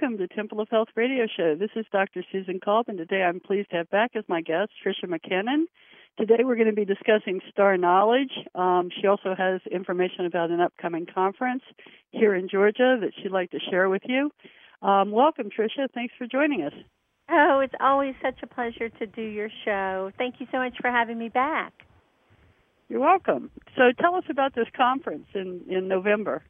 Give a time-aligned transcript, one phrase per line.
[0.00, 1.56] Welcome to Temple of Health Radio Show.
[1.56, 2.22] This is Dr.
[2.30, 5.64] Susan Kolb, and today I'm pleased to have back as my guest Tricia McCannon.
[6.16, 8.30] Today we're going to be discussing star knowledge.
[8.54, 11.62] Um, she also has information about an upcoming conference
[12.12, 14.30] here in Georgia that she'd like to share with you.
[14.82, 15.88] Um, welcome, Tricia.
[15.92, 16.74] Thanks for joining us.
[17.28, 20.12] Oh, it's always such a pleasure to do your show.
[20.16, 21.72] Thank you so much for having me back.
[22.88, 23.50] You're welcome.
[23.74, 26.44] So tell us about this conference in, in November.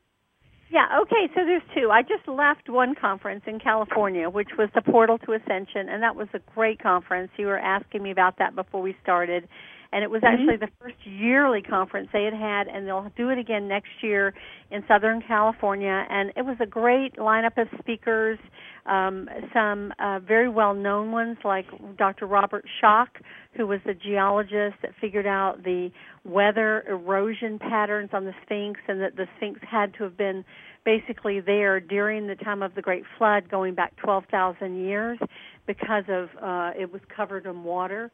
[0.70, 1.90] Yeah, okay, so there's two.
[1.90, 6.14] I just left one conference in California, which was the Portal to Ascension, and that
[6.14, 7.30] was a great conference.
[7.36, 9.48] You were asking me about that before we started.
[9.92, 10.42] And it was mm-hmm.
[10.42, 14.34] actually the first yearly conference they had had, and they'll do it again next year
[14.70, 16.06] in Southern California.
[16.10, 18.38] And it was a great lineup of speakers,
[18.86, 21.66] um, some uh, very well known ones like
[21.96, 22.26] Dr.
[22.26, 23.08] Robert Schoch,
[23.56, 25.90] who was the geologist that figured out the
[26.24, 30.44] weather erosion patterns on the Sphinx, and that the Sphinx had to have been
[30.84, 35.18] basically there during the time of the Great Flood, going back 12,000 years,
[35.66, 38.10] because of uh, it was covered in water.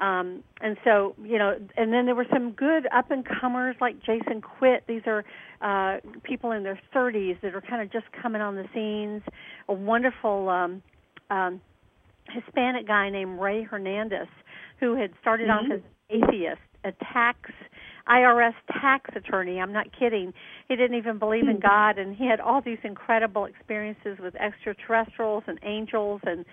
[0.00, 3.96] Um, and so, you know, and then there were some good up and comers like
[4.00, 4.84] Jason Quitt.
[4.88, 5.24] These are
[5.60, 9.22] uh, people in their 30s that are kind of just coming on the scenes.
[9.68, 10.82] A wonderful um,
[11.30, 11.60] um,
[12.30, 14.28] Hispanic guy named Ray Hernandez,
[14.80, 15.72] who had started mm-hmm.
[15.72, 17.50] off as atheist, a tax
[18.08, 19.60] IRS tax attorney.
[19.60, 20.32] I'm not kidding.
[20.68, 21.62] He didn't even believe in hmm.
[21.62, 26.44] God, and he had all these incredible experiences with extraterrestrials and angels, and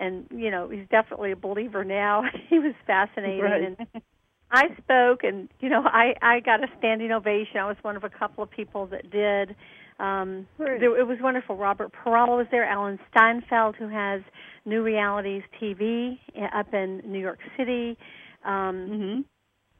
[0.00, 2.24] and you know he's definitely a believer now.
[2.48, 3.62] he was fascinating, right.
[3.62, 4.02] and
[4.50, 7.58] I spoke, and you know I I got a standing ovation.
[7.58, 9.56] I was one of a couple of people that did.
[10.00, 10.80] Um, right.
[10.80, 11.56] there, it was wonderful.
[11.56, 12.64] Robert Peralta was there.
[12.64, 14.22] Alan Steinfeld, who has
[14.64, 16.18] New Realities TV
[16.52, 17.96] up in New York City.
[18.44, 19.20] Um, mm-hmm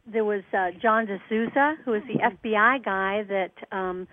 [0.06, 4.06] there was uh, John DeSouza, who was the FBI guy that um,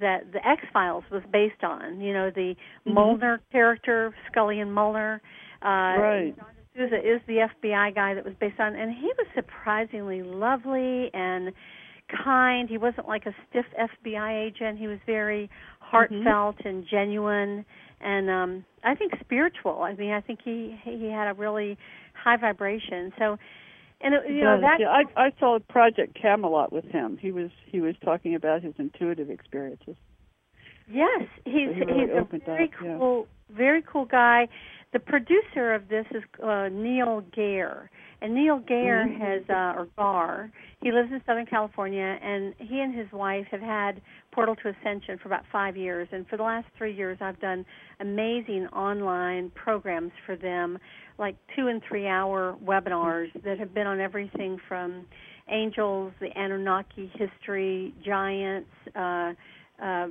[0.00, 2.00] that the X Files was based on.
[2.00, 2.94] You know, the mm-hmm.
[2.94, 5.20] Mulder character, Scully and Mulder.
[5.62, 6.34] Uh, right.
[6.36, 6.46] John
[6.76, 11.52] is the FBI guy that was based on, and he was surprisingly lovely and
[12.24, 12.68] kind.
[12.68, 14.78] He wasn't like a stiff FBI agent.
[14.78, 16.68] He was very heartfelt mm-hmm.
[16.68, 17.64] and genuine,
[18.00, 19.82] and um, I think spiritual.
[19.82, 21.76] I mean, I think he he had a really
[22.14, 23.12] high vibration.
[23.18, 23.36] So
[24.00, 27.18] and it, you know that yeah, I I saw Project Camelot with him.
[27.20, 29.96] He was he was talking about his intuitive experiences.
[30.90, 33.39] Yes, he's so he really he's a very up, cool yeah.
[33.56, 34.48] Very cool guy.
[34.92, 37.88] The producer of this is uh, Neil Gaur,
[38.20, 39.22] and Neil Gaur mm-hmm.
[39.22, 40.50] has uh, or Gar.
[40.82, 44.00] He lives in Southern California, and he and his wife have had
[44.32, 46.08] Portal to Ascension for about five years.
[46.10, 47.64] And for the last three years, I've done
[48.00, 50.78] amazing online programs for them
[51.18, 55.06] like two and three hour webinars that have been on everything from
[55.48, 59.32] angels, the Anunnaki history, giants, uh,
[59.82, 60.08] uh,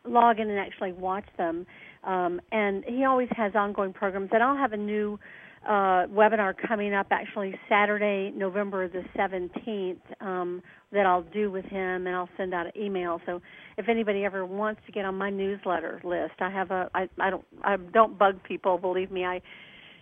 [0.06, 1.66] log in and actually watch them.
[2.04, 4.30] Um, and he always has ongoing programs.
[4.32, 5.18] And I'll have a new
[5.66, 10.62] uh, webinar coming up actually Saturday, November the 17th, um,
[10.94, 13.20] that I'll do with him, and I'll send out an email.
[13.26, 13.42] So
[13.76, 17.30] if anybody ever wants to get on my newsletter list, I have a I, I
[17.30, 18.78] don't I don't bug people.
[18.78, 19.42] Believe me, I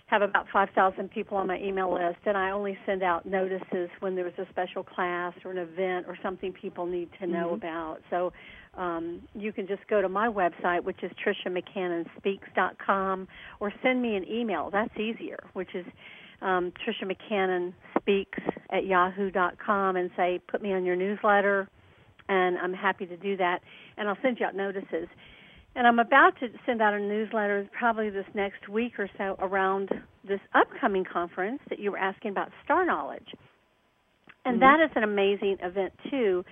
[0.07, 4.15] have about 5,000 people on my email list, and I only send out notices when
[4.15, 7.55] there's a special class or an event or something people need to know mm-hmm.
[7.55, 8.01] about.
[8.11, 8.31] So
[8.75, 13.29] um, you can just go to my website, which is triciamccannonspeaks.com,
[13.59, 14.69] or send me an email.
[14.71, 15.87] That's easier, which is
[16.43, 18.39] um, Tricia McCannon Speaks
[18.71, 21.69] at yahoo.com, and say, put me on your newsletter,
[22.29, 23.61] and I'm happy to do that.
[23.97, 25.09] And I'll send you out notices.
[25.75, 29.89] And I'm about to send out a newsletter probably this next week or so around
[30.27, 33.29] this upcoming conference that you were asking about star knowledge.
[34.45, 34.81] And mm-hmm.
[34.81, 36.45] that is an amazing event too.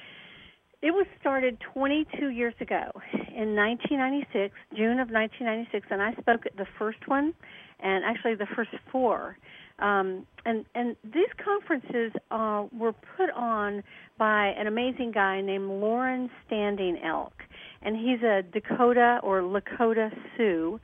[0.82, 6.56] It was started 22 years ago in 1996, June of 1996, and I spoke at
[6.56, 7.34] the first one,
[7.80, 9.36] and actually the first four.
[9.80, 13.82] Um, and and these conferences uh, were put on
[14.18, 17.32] by an amazing guy named Loren Standing Elk,
[17.82, 20.80] and he's a Dakota or Lakota Sioux.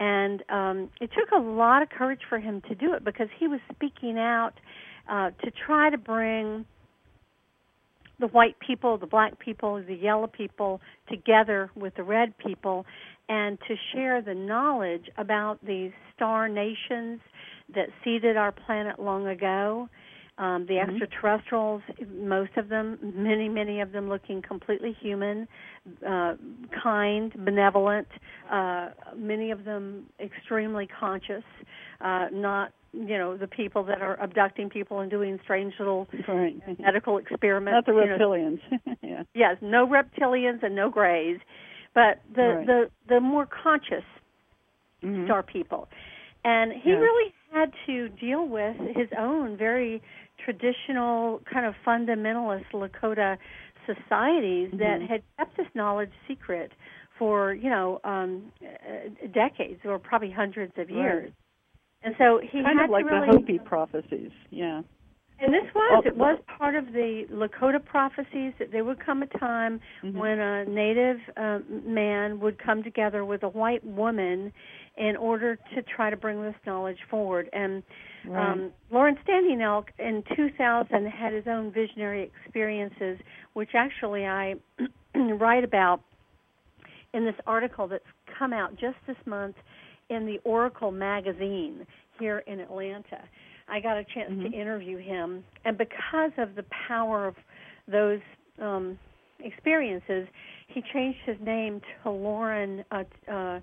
[0.00, 3.46] And um, it took a lot of courage for him to do it because he
[3.46, 4.54] was speaking out
[5.08, 6.66] uh, to try to bring
[8.20, 12.86] the white people, the black people, the yellow people together with the red people
[13.28, 17.20] and to share the knowledge about these star nations
[17.74, 19.88] that seeded our planet long ago.
[20.36, 20.88] Um, the Mhm.
[20.88, 25.46] extraterrestrials, most of them, many, many of them looking completely human,
[26.04, 26.34] uh,
[26.72, 28.08] kind, benevolent,
[28.50, 31.44] uh, many of them extremely conscious,
[32.00, 36.56] uh, not you know the people that are abducting people and doing strange little Right.
[36.78, 37.74] medical experiments.
[37.74, 38.60] Not the reptilians.
[39.02, 39.22] yeah.
[39.34, 41.38] Yes, no reptilians and no grays,
[41.94, 42.66] but the Right.
[42.66, 44.04] the the more conscious
[45.02, 45.24] Mhm.
[45.24, 45.88] star people.
[46.44, 46.98] And he Yeah.
[46.98, 50.02] really had to deal with his own very
[50.38, 53.38] traditional kind of fundamentalist Lakota
[53.86, 55.06] societies that Mhm.
[55.08, 56.72] had kept this knowledge secret
[57.18, 61.32] for, you know, um uh, decades or probably hundreds of Right.
[62.04, 64.30] And so he Kind had of like to really the Hopi prophecies.
[64.50, 64.82] Yeah.
[65.40, 69.26] and this was it was part of the Lakota prophecies that there would come a
[69.26, 70.14] time Mhm.
[70.14, 74.52] when a native um, man would come together with a white woman
[74.96, 77.48] in order to try to bring this knowledge forward.
[77.52, 77.82] And
[78.26, 78.50] Right.
[78.52, 83.18] um, Lawrence Standing Elk in 2000 had his own visionary experiences,
[83.54, 84.54] which actually I
[85.14, 86.00] write about
[87.12, 89.56] in this article that's come out just this month
[90.14, 91.86] in the Oracle magazine
[92.18, 93.20] here in Atlanta.
[93.68, 94.50] I got a chance Mhm.
[94.50, 97.36] to interview him, and because of the power of
[97.88, 98.20] those
[98.60, 98.98] um,
[99.40, 100.28] experiences,
[100.68, 103.60] he changed his name to Lauren uh, uh,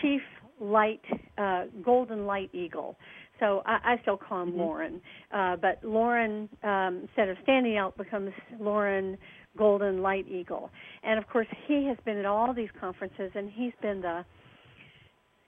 [0.00, 0.22] Chief
[0.60, 1.04] Light
[1.38, 2.96] uh, Golden Light Eagle.
[3.40, 4.58] So I, I still call him Mhm.
[4.58, 5.02] Lauren,
[5.32, 9.18] uh, but Lauren um, instead of Standing Elk becomes Lauren
[9.56, 10.70] Golden Light Eagle.
[11.02, 14.24] And of course, he has been at all these conferences, and he's been the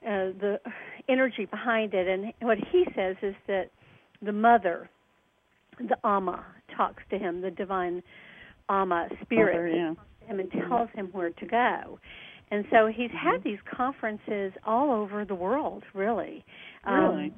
[0.05, 0.59] uh, the
[1.09, 2.07] energy behind it.
[2.07, 3.69] And what he says is that
[4.21, 4.89] the mother,
[5.79, 8.01] the Amma, talks to him, the divine
[8.69, 9.87] Amma spirit, Mother, yeah.
[9.89, 11.99] talks to him and tells him where to go.
[12.51, 16.45] And so he's had these conferences all over the world, really.
[16.87, 17.25] Really?
[17.25, 17.33] Um,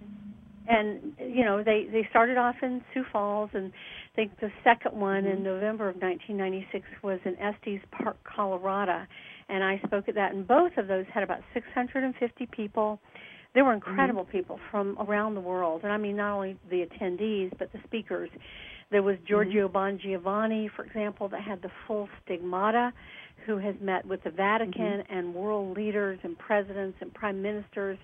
[0.69, 4.99] and you know they they started off in Sioux Falls, and I think the second
[4.99, 5.43] one in Mhm.
[5.43, 9.07] November of 1996 was in Estes Park, Colorado,
[9.49, 10.33] and I spoke at that.
[10.33, 12.99] And both of those had about 650 people.
[13.53, 13.89] There were mm-hmm.
[13.89, 17.79] incredible people from around the world, and I mean not only the attendees but the
[17.85, 18.29] speakers.
[18.91, 19.77] There was Giorgio mm-hmm.
[19.77, 22.94] Bongiovanni, for example, that had the full stigmata,
[23.45, 25.13] who has met with the Vatican mm-hmm.
[25.13, 27.97] and world leaders and presidents and prime ministers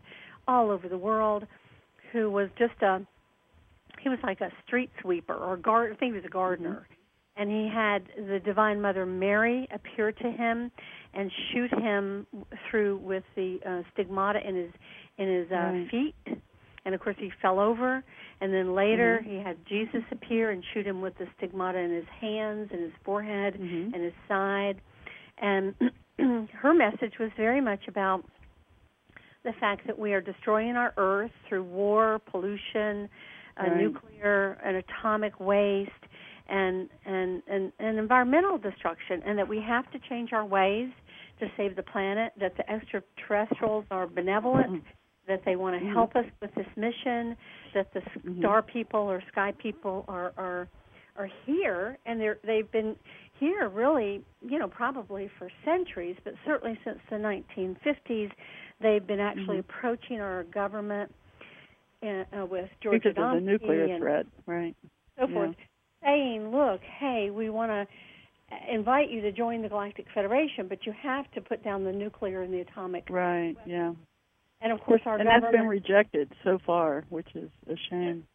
[0.47, 1.45] all over the world
[2.13, 3.05] who was just a
[4.01, 6.87] he was like a street sweeper or guard I think he was a gardener.
[7.35, 10.71] And he had the Divine Mother Mary appear to him
[11.13, 12.25] and shoot him
[12.69, 14.71] through with the uh, stigmata in his
[15.17, 15.89] in his uh, Right.
[15.91, 16.15] feet.
[16.85, 18.03] And of course he fell over
[18.41, 19.29] and then later Mhm.
[19.29, 22.91] he had Jesus appear and shoot him with the stigmata in his hands and his
[23.05, 23.93] forehead Mhm.
[23.93, 24.81] and his side.
[25.37, 25.75] And
[26.53, 28.25] her message was very much about
[29.43, 33.09] the fact that we are destroying our earth through war, pollution,
[33.57, 35.91] uh, nuclear and atomic waste,
[36.47, 40.89] and, and and and environmental destruction, and that we have to change our ways
[41.39, 42.33] to save the planet.
[42.39, 44.83] That the extraterrestrials are benevolent,
[45.27, 45.93] that they want to Mhm.
[45.93, 47.37] help us with this mission.
[47.73, 48.39] That the Mhm.
[48.39, 50.67] star people or sky people are are
[51.15, 52.95] are here, and they're they've been
[53.39, 58.31] here really, you know, probably for centuries, but certainly since the 1950s,
[58.79, 59.59] they've been actually Mhm.
[59.59, 61.13] approaching our government
[62.01, 64.75] uh, uh, with George Because of the nuclear threat, right?
[65.17, 65.33] so Yeah.
[65.33, 65.55] forth,
[66.03, 67.87] saying, "Look, hey, we want to
[68.71, 72.41] invite you to join the Galactic Federation, but you have to put down the nuclear
[72.41, 73.93] and the atomic." Right, yeah.
[74.61, 75.63] And of course, our And that's government.
[75.63, 78.25] been rejected so far, which is a shame.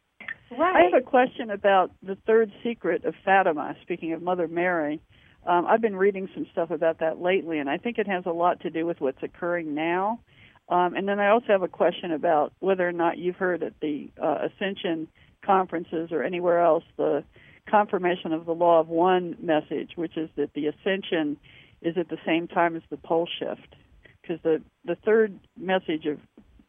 [0.58, 0.76] right.
[0.76, 3.74] I have a question about the third secret of Fatima.
[3.82, 5.00] Speaking of Mother Mary,
[5.46, 8.30] um, I've been reading some stuff about that lately, and I think it has a
[8.30, 10.20] lot to do with what's occurring now.
[10.68, 13.72] Um, and then I also have a question about whether or not you've heard at
[13.80, 15.08] the uh, Ascension
[15.42, 17.24] conferences or anywhere else the
[17.70, 21.36] confirmation of the Law of One message, which is that the Ascension
[21.82, 23.74] is at the same time as the pole shift.
[24.22, 26.18] Because the the third message of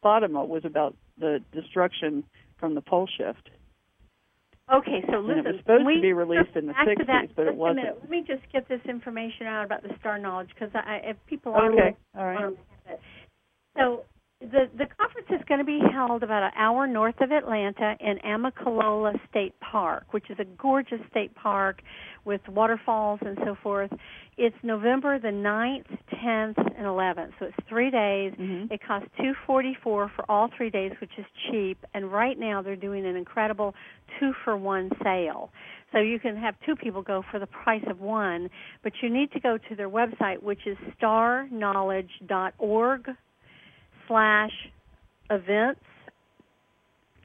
[0.02, 2.24] Fatima was about the destruction
[2.58, 3.50] from the pole shift.
[4.72, 5.46] Okay, so And listen.
[5.46, 7.54] it was supposed we to be released in the back to 60s, that but it
[7.54, 7.76] a wasn't.
[7.78, 7.98] minute.
[8.02, 11.54] Let me just get this information out about the star knowledge because I, if people
[11.56, 12.56] Okay, all right.
[13.76, 14.04] So
[14.40, 18.18] the the conference is going to be held about an hour north of Atlanta in
[18.24, 21.82] Amicalola State Park, which is a gorgeous state park
[22.24, 23.90] with waterfalls and so forth.
[24.38, 25.84] It's November the 9th,
[26.24, 27.32] 10th, and 11th.
[27.38, 28.32] So it's 3 days.
[28.34, 28.72] Mhm.
[28.72, 33.04] It costs 244 for all 3 days, which is cheap, and right now they're doing
[33.04, 33.74] an incredible
[34.18, 35.52] 2 for 1 sale.
[35.92, 38.48] So you can have two people go for the price of one,
[38.82, 43.16] but you need to go to their website which is starknowledge.org
[44.10, 44.50] slash
[45.30, 45.80] events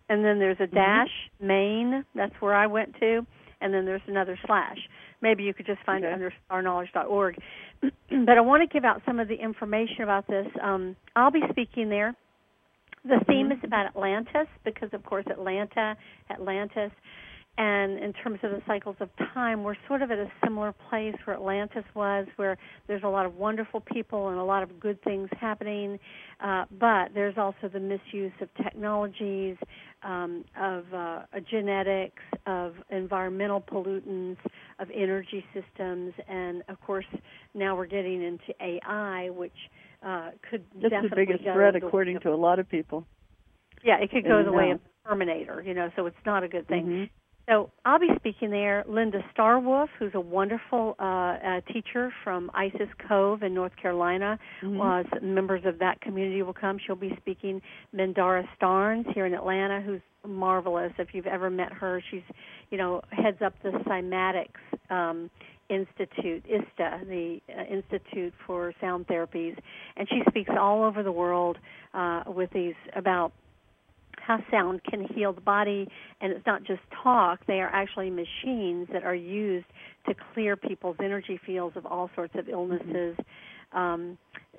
[0.08, 0.75] and then there's a Mm-hmm.
[0.75, 1.10] dash
[1.42, 2.06] main.
[2.15, 3.25] That's where I went to,
[3.62, 4.77] and then there's another slash.
[5.22, 6.13] Maybe you could just find it Okay.
[6.13, 7.38] under starknowledge.org.
[7.82, 10.46] but I want to give out some of the information about this.
[10.62, 12.15] Um, I'll be speaking there.
[13.04, 13.54] The theme Mhm.
[13.58, 15.96] is about Atlantis because, of course, Atlanta,
[16.30, 16.92] Atlantis,
[17.58, 21.16] and in terms of the cycles of time, we're sort of at a similar place
[21.24, 22.58] where Atlantis was, where
[22.88, 25.98] there's a lot of wonderful people and a lot of good things happening,
[26.42, 29.56] uh, but there's also the misuse of technologies,
[30.04, 34.38] um, of uh, genetics, of environmental pollutants,
[34.80, 37.06] of energy systems, and of course
[37.54, 39.54] now we're getting into AI, which
[40.06, 43.06] uh, could That's definitely the biggest threat, according to a lot of people.
[43.82, 46.44] yeah, it could go And the way now- of Terminator, you know, so it's not
[46.44, 46.88] a good thing.
[46.88, 47.10] Mhm.
[47.48, 48.84] So I'll be speaking there.
[48.88, 54.80] Linda Starwolf, who's a wonderful uh, uh, teacher from Isis Cove in North Carolina, Mhm.
[54.82, 56.80] uh, members of that community will come.
[56.80, 57.62] She'll be speaking.
[57.94, 60.92] Mendara Starnes here in Atlanta, who's marvelous.
[60.98, 62.24] If you've ever met her, she's,
[62.72, 64.60] you know, heads up the Cymatics
[64.90, 65.30] um,
[65.70, 69.58] Institute, ISTA, the uh, Institute for Sound Therapies,
[69.98, 71.58] and she speaks all over the world
[71.94, 73.34] uh, with these about
[74.25, 75.88] how sound can heal the body
[76.22, 79.67] and it's not just talk they are actually machines that are used
[80.08, 83.15] to clear people's energy fields of all sorts of illnesses.
[83.72, 84.17] Um,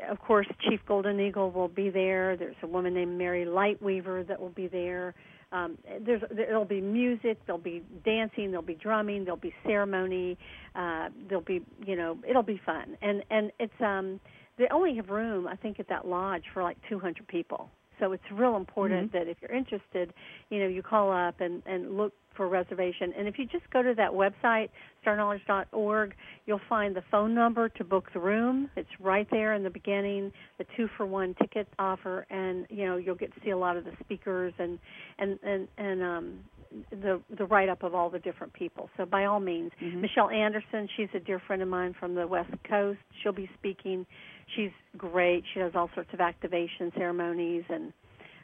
[0.08, 2.36] of course chief golden eagle will be there.
[2.36, 5.14] There's a woman named mary lightweaver that will be there.
[5.52, 10.36] Um, there's there'll be music there'll be dancing there'll be drumming there'll be ceremony
[10.74, 12.96] uh, there'll be you know it'll be fun.
[13.02, 14.20] And and it's um
[14.58, 17.70] they only have room i think at that lodge for like 200 people
[18.00, 20.12] so it's real important that if you're interested,
[20.50, 23.12] you know, you call up and, and look for a reservation.
[23.18, 24.68] And if you just go to that website,
[25.02, 28.70] starknowledge.org, you'll find the phone number to book the room.
[28.76, 32.96] It's right there in the beginning, the two for one ticket offer, and you know
[32.96, 34.78] you'll get to see a lot of the speakers and
[35.18, 36.38] and and and um,
[36.90, 38.90] the the write up of all the different people.
[38.96, 40.00] So by all means, Mhm.
[40.02, 42.98] Michelle Anderson, she's a dear friend of mine from the West Coast.
[43.22, 44.04] She'll be speaking.
[44.54, 45.44] She's great.
[45.52, 47.92] She does all sorts of activation ceremonies and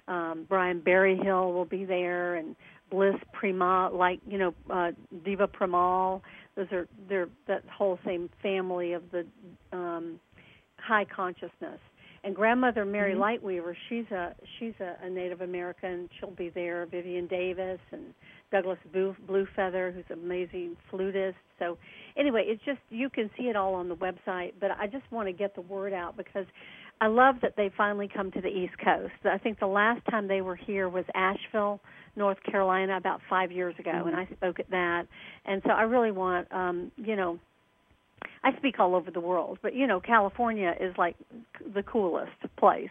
[0.09, 2.56] um Brian Berryhill will be there and
[2.90, 4.90] Bliss Prima like, you know, uh
[5.25, 6.23] Diva Primal.
[6.56, 9.26] Those are they're that whole same family of the
[9.73, 10.18] um
[10.78, 11.78] high consciousness.
[12.25, 13.18] And grandmother Mary Mhm.
[13.40, 16.09] Lightweaver, she's a she's a, a Native American.
[16.18, 16.87] She'll be there.
[16.87, 18.12] Vivian Davis and
[18.52, 21.35] Douglas Blue, Bluefeather, who's an amazing flutist.
[21.59, 21.78] So
[22.16, 24.52] anyway, it's just you can see it all on the website.
[24.61, 26.47] But I just want to get the word out because
[27.00, 29.14] I love that they finally come to the East Coast.
[29.25, 31.80] I think the last time they were here was Asheville,
[32.14, 34.09] North Carolina, about five years ago, Mhm.
[34.09, 35.09] and I spoke at that.
[35.44, 37.40] And so I really want, um, you know,
[38.44, 41.16] I speak all over the world, but you know, California is like
[41.75, 42.90] the coolest place.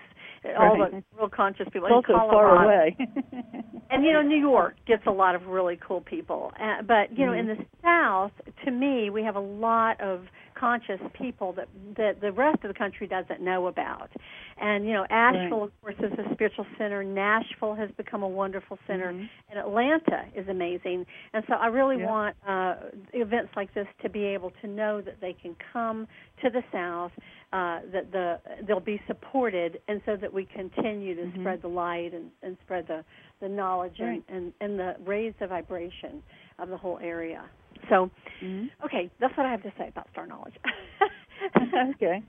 [0.57, 1.87] All the real conscious people.
[1.87, 2.65] It's also far Colorado.
[2.65, 2.97] away.
[3.93, 6.53] And you know, New York gets a lot of really cool people.
[6.57, 7.57] Uh, but you know, in Mhm.
[7.57, 8.31] the South,
[8.63, 10.29] to me, we have a lot of
[10.61, 14.09] conscious people that that the rest of the country doesn't know about.
[14.57, 17.03] And you know, Asheville, of course, is a spiritual center.
[17.03, 19.27] Nashville has become a wonderful center, Mhm.
[19.49, 20.99] and Atlanta is amazing.
[21.33, 22.11] And so, I really Yeah.
[22.13, 22.75] want uh,
[23.13, 26.07] events like this to be able to know that they can come
[26.41, 27.11] to the South,
[27.53, 31.39] uh, that the they'll be supported, and so that we continue to Mhm.
[31.39, 33.03] spread the light and, and spread the
[33.39, 34.23] the knowledge Right.
[34.27, 36.21] and, and and the raise the vibration
[36.59, 37.41] of the whole area.
[37.89, 38.09] So,
[38.41, 38.69] Mhm.
[38.85, 40.55] okay, that's what I have to say about star knowledge.
[41.95, 42.23] okay.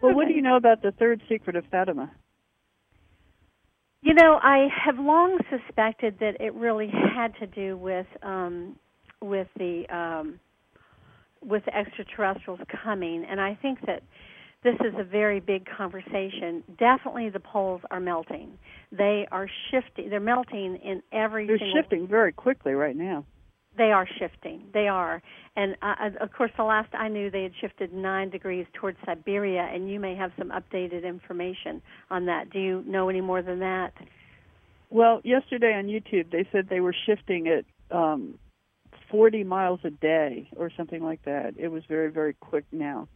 [0.00, 2.10] Well, what do you know about the third secret of Fatima?
[4.02, 8.76] You know, I have long suspected that it really had to do with um,
[9.20, 10.40] with the um,
[11.40, 14.02] with the extraterrestrials coming, and I think that
[14.64, 16.62] this is a very big conversation.
[16.78, 18.58] Definitely, the poles are melting.
[18.90, 20.10] They are shifting.
[20.10, 21.46] They're melting in every.
[21.46, 23.24] They're shifting very quickly right now.
[23.76, 24.64] They are shifting.
[24.74, 25.22] They are,
[25.56, 29.68] and uh, of course, the last I knew, they had shifted nine degrees towards Siberia.
[29.72, 32.50] And you may have some updated information on that.
[32.50, 33.92] Do you know any more than that?
[34.90, 37.64] Well, yesterday on YouTube, they said they were shifting at
[37.96, 38.38] um,
[39.10, 41.54] 40 miles a day or something like that.
[41.58, 43.08] It was very, very quick now.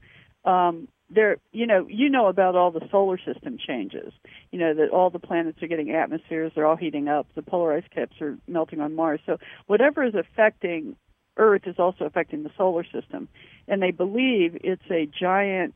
[0.44, 4.12] Um, there, you know, you know about all the solar system changes.
[4.50, 7.26] You know that all the planets are getting atmospheres; they're all heating up.
[7.34, 9.20] The polar ice caps are melting on Mars.
[9.26, 10.96] So whatever is affecting
[11.36, 13.28] Earth is also affecting the solar system,
[13.68, 15.74] and they believe it's a giant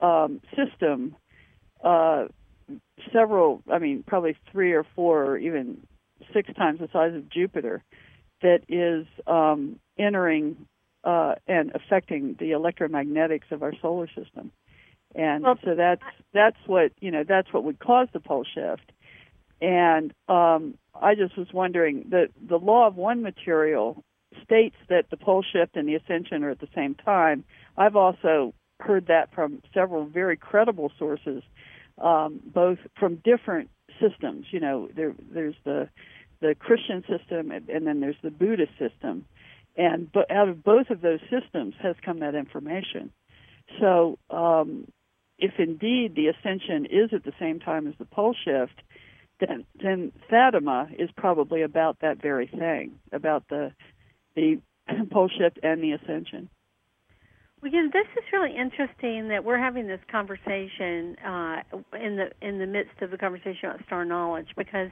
[0.00, 1.16] um, system.
[1.82, 2.26] Uh,
[3.12, 5.86] several, I mean, probably three or four or even
[6.32, 7.82] six times the size of Jupiter
[8.42, 10.66] that is um, entering
[11.04, 14.50] uh, and affecting the electromagnetics of our solar system.
[15.16, 18.92] And Well, so that's that's what you know that's what would cause the pole shift.
[19.62, 24.04] And um, I just was wondering that the law of one material
[24.44, 27.44] states that the pole shift and the ascension are at the same time.
[27.78, 31.42] I've also heard that from several very credible sources,
[31.96, 34.46] um, both from different systems.
[34.50, 35.88] You know, there, there's the
[36.40, 39.24] the Christian system, and, and then there's the Buddhist system,
[39.78, 43.10] and but out of both of those systems has come that information.
[43.80, 44.86] So, um,
[45.38, 48.82] if indeed the ascension is at the same time as the pole shift,
[49.40, 53.72] then then Fatima is probably about that very thing, about the
[54.34, 54.60] the
[55.10, 56.48] pole shift and the ascension.
[57.62, 61.62] Well, you know, this is really interesting that we're having this conversation uh,
[61.98, 64.90] in the in the midst of the conversation about star knowledge because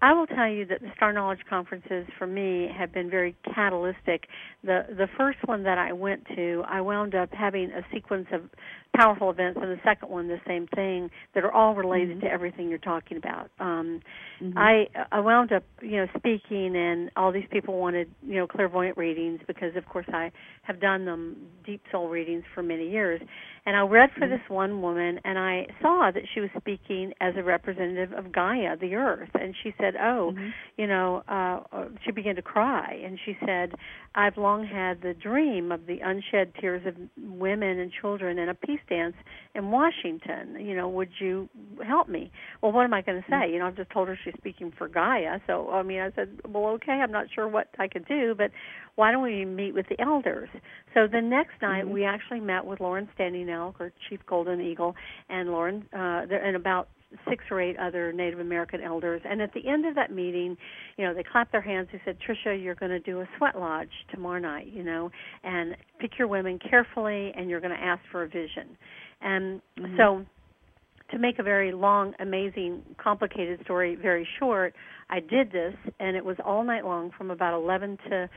[0.00, 4.28] I will tell you that the star knowledge conferences for me have been very catalytic.
[4.62, 8.42] The the first one that I went to, I wound up having a sequence of
[8.94, 12.26] powerful events, and the second one the same thing that are all related mm-hmm.
[12.26, 13.50] to everything you're talking about.
[13.58, 14.00] Um,
[14.42, 14.56] mm-hmm.
[14.56, 18.96] I I wound up you know speaking, and all these people wanted you know clairvoyant
[18.96, 20.30] readings because of course I
[20.62, 23.20] have done them deep soul readings for many years,
[23.66, 24.30] and I read for mm-hmm.
[24.30, 28.76] this one woman, and I saw that she was speaking as a representative of Gaia,
[28.76, 30.48] the Earth, and she said, "Oh, mm-hmm.
[30.76, 33.72] you know," uh, uh, she began to cry, and she said,
[34.14, 38.54] "I've long had the dream of the unshed tears of women and children in a
[38.54, 39.16] peace dance
[39.54, 40.56] in Washington.
[40.60, 41.48] You know, would you
[41.86, 42.30] help me?"
[42.60, 43.50] Well, what am I going to say?
[43.50, 46.28] You know, I've just told her she's speaking for Gaia, so I mean, I said,
[46.46, 48.50] "Well, okay, I'm not sure what I could do, but
[48.96, 50.50] why don't we meet with the elders?"
[50.92, 51.94] So the next night, mm-hmm.
[51.94, 54.94] we actually met with Lauren Standing Elk or Chief Golden Eagle
[55.28, 56.88] and Lauren uh, and about
[57.28, 59.22] six or eight other Native American elders.
[59.24, 60.56] And at the end of that meeting,
[60.96, 61.88] you know, they clapped their hands.
[61.92, 65.10] They said, "Tricia, you're going to do a sweat lodge tomorrow night, you know,
[65.42, 68.76] and pick your women carefully, and you're going to ask for a vision."
[69.20, 69.96] And mm-hmm.
[69.96, 70.26] so
[71.10, 74.74] to make a very long, amazing, complicated story very short,
[75.10, 78.28] I did this, and it was all night long from about 11 to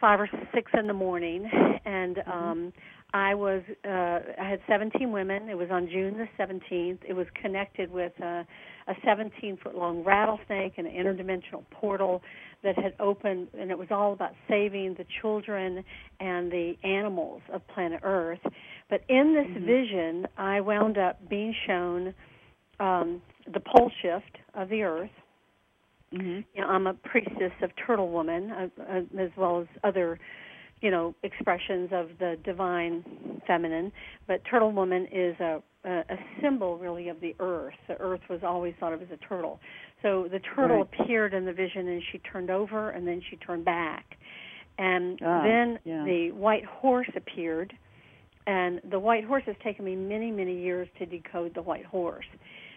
[0.00, 1.50] 5 or 6 in the morning.
[1.84, 2.68] And mm-hmm.
[3.12, 3.88] I was uh,
[4.40, 5.48] I had 17 women.
[5.48, 6.98] It was on June the 17th.
[7.08, 8.44] It was connected with uh,
[8.88, 12.22] a 17 foot long rattlesnake and an interdimensional portal
[12.62, 15.84] that had opened, and it was all about saving the children
[16.20, 18.40] and the animals of planet Earth.
[18.90, 19.66] But in this mm-hmm.
[19.66, 22.14] vision, I wound up being shown
[22.80, 25.10] um, the pole shift of the Earth.
[26.12, 26.40] Mm-hmm.
[26.54, 30.18] You know, I'm a priestess of Turtle Woman, uh, uh, as well as other
[30.86, 33.02] you know expressions of the divine
[33.44, 33.90] feminine
[34.28, 38.38] but turtle woman is a, a a symbol really of the earth the earth was
[38.44, 39.58] always thought of as a turtle
[40.00, 41.02] so the turtle right.
[41.02, 44.16] appeared in the vision and she turned over and then she turned back
[44.78, 46.04] and ah, then yeah.
[46.04, 47.72] the white horse appeared
[48.46, 52.26] and the white horse has taken me many many years to decode the white horse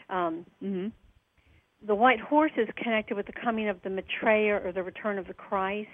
[0.10, 0.88] um mm-hmm.
[1.86, 5.28] the white horse is connected with the coming of the maitreya or the return of
[5.28, 5.90] the christ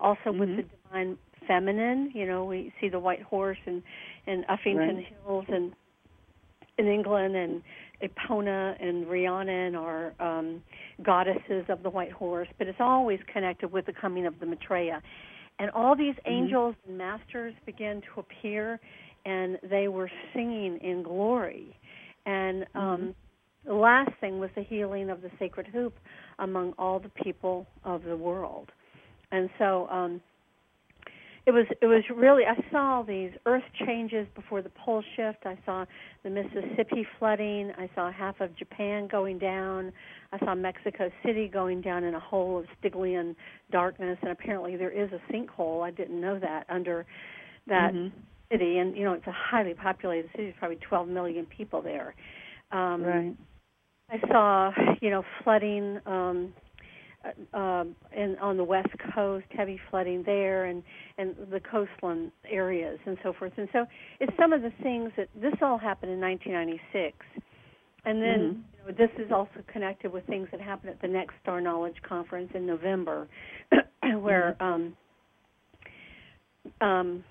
[0.00, 0.40] also mm-hmm.
[0.40, 2.10] with the divine feminine.
[2.14, 3.82] You know, we see the white horse in
[4.26, 5.06] in Uffington right.
[5.24, 5.72] Hills and
[6.78, 7.62] in England and
[8.02, 10.62] Epona and Rhiannon are um,
[11.02, 15.00] goddesses of the white horse, but it's always connected with the coming of the Maitreya.
[15.58, 16.32] And all these mm-hmm.
[16.32, 18.80] angels and masters began to appear,
[19.24, 21.76] and they were singing in glory.
[22.26, 23.68] And um, mm-hmm.
[23.68, 25.94] the last thing was the healing of the sacred hoop
[26.38, 28.70] among all the people of the world.
[29.30, 30.20] And so um,
[31.44, 35.44] it was it was really I saw these earth changes before the pole shift.
[35.44, 35.84] I saw
[36.22, 37.72] the Mississippi flooding.
[37.76, 39.92] I saw half of Japan going down.
[40.32, 43.34] I saw Mexico City going down in a hole of Stygian
[43.72, 44.18] darkness.
[44.22, 45.82] And apparently there is a sinkhole.
[45.84, 47.06] I didn't know that under
[47.66, 48.16] that mm-hmm.
[48.52, 48.78] city.
[48.78, 50.44] And you know it's a highly populated city.
[50.44, 52.14] There's probably 12 million people there.
[52.70, 53.36] Um, right.
[54.10, 55.98] I saw you know flooding.
[56.06, 56.54] Um,
[57.54, 60.82] um, and on the west coast, heavy flooding there, and
[61.18, 63.52] and the coastline areas and so forth.
[63.56, 63.86] And so
[64.20, 67.16] it's some of the things that this all happened in 1996,
[68.04, 68.88] and then mm-hmm.
[68.88, 71.96] you know, this is also connected with things that happened at the next Star Knowledge
[72.06, 73.28] conference in November,
[74.02, 74.64] where mm-hmm.
[74.64, 74.96] um,
[76.80, 77.24] um,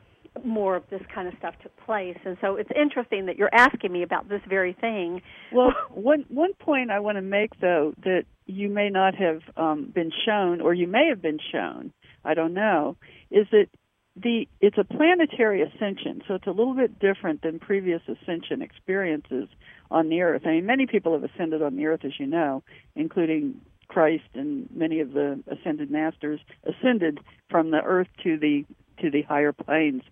[0.45, 2.17] more of this kind of stuff took place.
[2.25, 5.21] And so it's interesting that you're asking me about this very thing.
[5.53, 9.91] Well, one one point I want to make though that you may not have um,
[9.93, 11.91] been shown, or you may have been shown,
[12.23, 12.97] I don't know,
[13.29, 13.67] is that
[14.15, 19.47] the it's a planetary ascension, so it's a little bit different than previous ascension experiences
[19.89, 20.41] on the Earth.
[20.45, 22.61] I mean, many people have ascended on the Earth, as you know,
[22.95, 28.65] including Christ and many of the ascended masters ascended from the Earth to the
[29.01, 30.03] to the higher planes.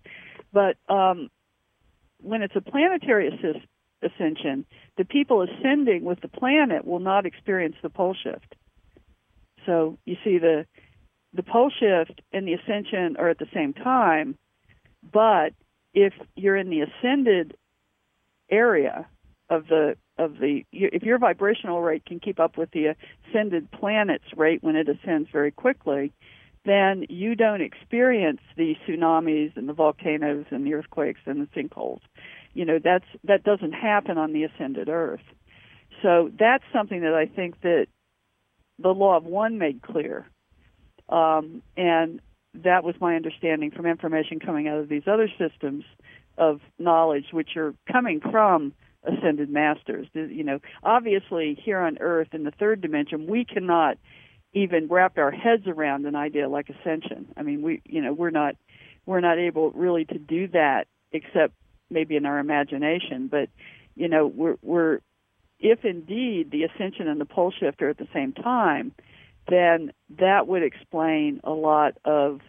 [0.52, 1.30] But um,
[2.22, 3.64] when it's a planetary assist,
[4.02, 4.64] ascension,
[4.96, 8.54] the people ascending with the planet will not experience the pole shift.
[9.66, 10.66] So you see the
[11.32, 14.36] the pole shift and the ascension are at the same time,
[15.12, 15.52] but
[15.94, 17.56] if you're in the ascended
[18.50, 19.06] area
[19.48, 22.94] of the of the if your vibrational rate can keep up with the
[23.28, 26.12] ascended planet's rate when it ascends very quickly,
[26.64, 32.00] then you don't experience the tsunamis and the volcanoes and the earthquakes and the sinkholes.
[32.52, 35.22] You know that's that doesn't happen on the ascended Earth.
[36.02, 37.86] So that's something that I think that
[38.78, 40.26] the law of one made clear,
[41.08, 42.20] um, and
[42.54, 45.84] that was my understanding from information coming out of these other systems
[46.38, 48.72] of knowledge, which are coming from
[49.04, 50.08] ascended masters.
[50.14, 53.98] You know, obviously here on Earth in the third dimension, we cannot
[54.52, 57.28] even wrap our heads around an idea like ascension.
[57.36, 58.56] I mean, we, you know, we're not
[59.06, 61.54] we're not able really to do that except
[61.90, 63.28] maybe in our imagination.
[63.28, 63.48] But
[63.94, 65.00] you know, we're we're
[65.58, 68.92] if indeed the ascension and the pole shift are at the same time,
[69.48, 72.40] then that would explain a lot of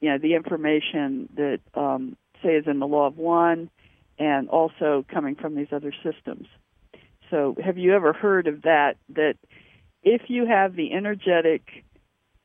[0.00, 3.70] you know the information that um, say is in the law of one
[4.18, 6.46] and also coming from these other systems.
[7.30, 8.96] So, have you ever heard of that?
[9.10, 9.34] That
[10.02, 11.84] if you have the energetic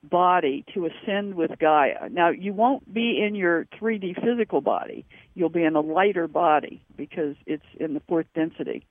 [0.04, 5.06] body to ascend with Gaia, now you won't be in your 3D physical body.
[5.36, 8.86] You'll be in a lighter body because it's in the fourth density.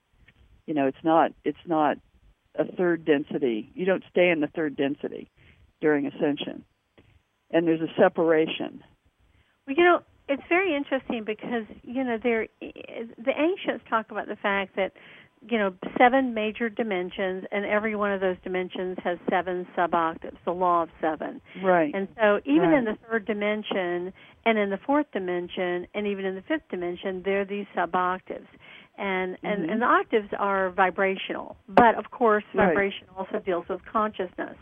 [0.65, 1.97] You know, it's not it's not
[2.55, 3.69] a third density.
[3.73, 5.29] You don't stay in the third density
[5.81, 6.63] during ascension,
[7.49, 8.83] and there's a separation.
[9.67, 14.35] Well, you know, it's very interesting because you know there the ancients talk about the
[14.35, 14.93] fact that
[15.49, 20.51] you know seven major dimensions and every one of those dimensions has seven suboctaves the
[20.51, 22.77] law of seven right and so even right.
[22.77, 24.13] in the third dimension
[24.45, 28.47] and in the fourth dimension and even in the fifth dimension there are these suboctaves
[28.97, 29.45] and mm-hmm.
[29.47, 32.67] and and the octaves are vibrational but of course right.
[32.67, 34.55] vibration also deals with consciousness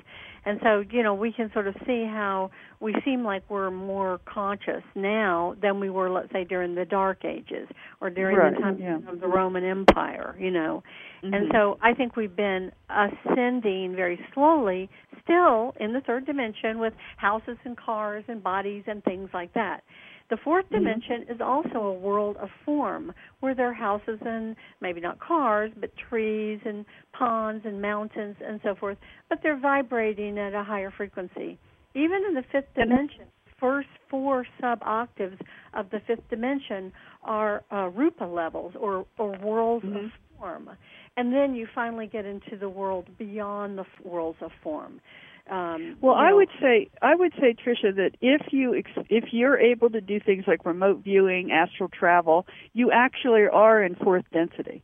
[0.45, 4.19] and so, you know, we can sort of see how we seem like we're more
[4.25, 7.67] conscious now than we were, let's say, during the Dark Ages
[8.01, 8.97] or during right, the time yeah.
[9.11, 10.83] of the Roman Empire, you know.
[11.23, 11.33] Mm-hmm.
[11.33, 14.89] And so I think we've been ascending very slowly,
[15.23, 19.81] still in the third dimension with houses and cars and bodies and things like that.
[20.29, 20.75] The 4th mm-hmm.
[20.75, 25.71] dimension is also a world of form where there are houses and maybe not cars,
[25.79, 30.91] but trees and ponds and mountains and so forth, but they're vibrating at a higher
[30.95, 31.57] frequency.
[31.95, 33.25] Even in the fifth dimension,
[33.59, 35.37] first four sub octaves
[35.73, 36.91] of the fifth dimension
[37.23, 40.05] are uh, rupa levels or, or worlds mm-hmm.
[40.05, 40.69] of form.
[41.17, 45.01] And then you finally get into the world beyond the worlds of form.
[45.49, 49.25] Um, well, I know, would say I would say Tricia that if you ex- if
[49.31, 54.25] you're able to do things like remote viewing, astral travel, you actually are in fourth
[54.31, 54.83] density.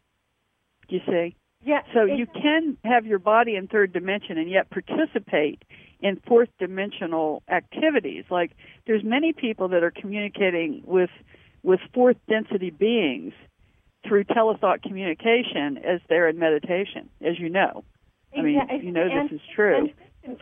[0.87, 1.35] Do you see?
[1.63, 1.81] Yeah.
[1.93, 5.63] So you can have your body in third dimension and yet participate
[5.99, 8.25] in fourth dimensional activities.
[8.29, 8.51] Like
[8.85, 11.09] there's many people that are communicating with
[11.63, 13.33] with fourth density beings
[14.07, 17.83] through telethought communication as they're in meditation, as you know.
[18.37, 19.77] I mean, yeah, you know and, this is true.
[19.77, 19.93] And,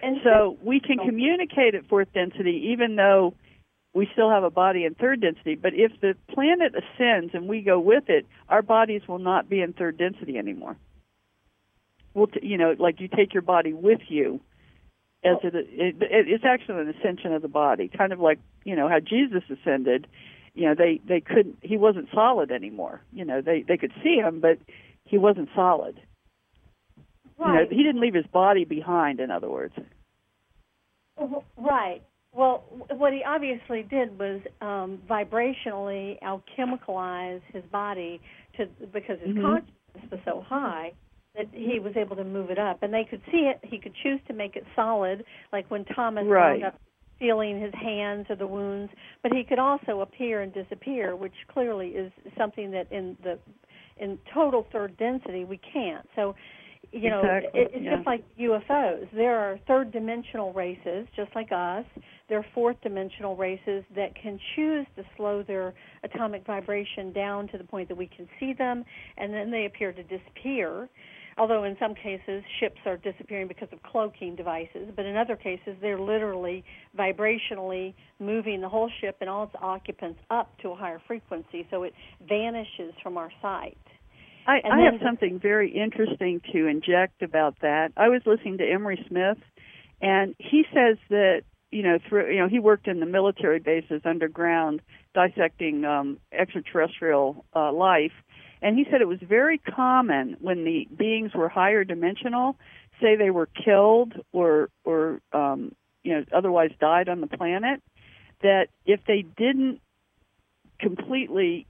[0.01, 3.33] and so we can communicate at fourth density even though
[3.93, 5.55] we still have a body in third density.
[5.55, 9.61] But if the planet ascends and we go with it, our bodies will not be
[9.61, 10.77] in third density anymore.
[12.13, 14.39] We'll, t- you know, like you take your body with you,
[15.23, 18.89] as it, it, it's actually an ascension of the body, kind of like you know
[18.89, 20.07] how Jesus ascended.
[20.53, 21.57] You know, they they couldn't.
[21.61, 23.01] He wasn't solid anymore.
[23.11, 24.59] You know, they they could see him, but
[25.05, 25.99] he wasn't solid.
[27.37, 27.47] Right.
[27.47, 29.19] You know, he didn't leave his body behind.
[29.19, 29.73] In other words.
[31.57, 32.01] Right.
[32.33, 38.19] Well, what he obviously did was um, vibrationally alchemicalize his body
[38.57, 39.41] to because his mm-hmm.
[39.41, 40.93] consciousness was so high
[41.35, 43.59] that he was able to move it up, and they could see it.
[43.63, 46.53] He could choose to make it solid, like when Thomas right.
[46.53, 46.79] wound up
[47.19, 48.91] feeling his hands or the wounds.
[49.21, 53.37] But he could also appear and disappear, which clearly is something that in the
[53.97, 56.07] in total third density we can't.
[56.15, 56.35] So
[56.93, 57.61] you know, exactly.
[57.61, 57.95] it, it's yeah.
[57.95, 59.07] just like UFOs.
[59.13, 61.85] There are third dimensional races, just like us.
[62.29, 67.57] There are fourth dimensional races that can choose to slow their atomic vibration down to
[67.57, 68.85] the point that we can see them,
[69.17, 70.87] and then they appear to disappear.
[71.35, 75.75] Although in some cases ships are disappearing because of cloaking devices, but in other cases
[75.81, 76.63] they're literally
[76.97, 81.81] vibrationally moving the whole ship and all its occupants up to a higher frequency, so
[81.81, 81.93] it
[82.27, 83.77] vanishes from our sight.
[84.45, 87.93] I, I have something very interesting to inject about that.
[87.95, 89.37] I was listening to Emery Smith,
[90.01, 94.01] and he says that you know through you know he worked in the military bases
[94.05, 94.81] underground
[95.13, 98.11] dissecting um, extraterrestrial uh, life,
[98.63, 102.57] And he said it was very common when the beings were higher dimensional,
[103.01, 107.83] say they were killed or or um, you know otherwise died on the planet,
[108.41, 109.81] that if they didn't
[110.79, 111.67] completely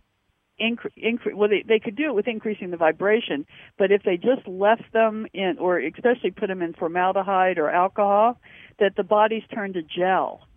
[0.60, 3.46] increase, incre- well, they, they could do it with increasing the vibration,
[3.78, 8.40] but if they just left them in, or especially put them in formaldehyde or alcohol,
[8.80, 10.48] that the bodies turn to gel.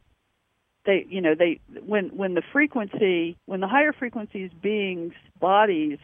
[0.85, 5.99] They, you know, they when when the frequency, when the higher frequencies beings bodies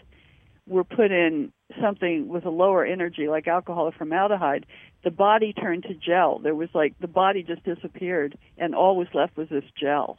[0.67, 4.67] were put in something with a lower energy, like alcohol or formaldehyde,
[5.05, 6.41] the body turned to gel.
[6.41, 10.19] There was like the body just disappeared, and all was left was this gel.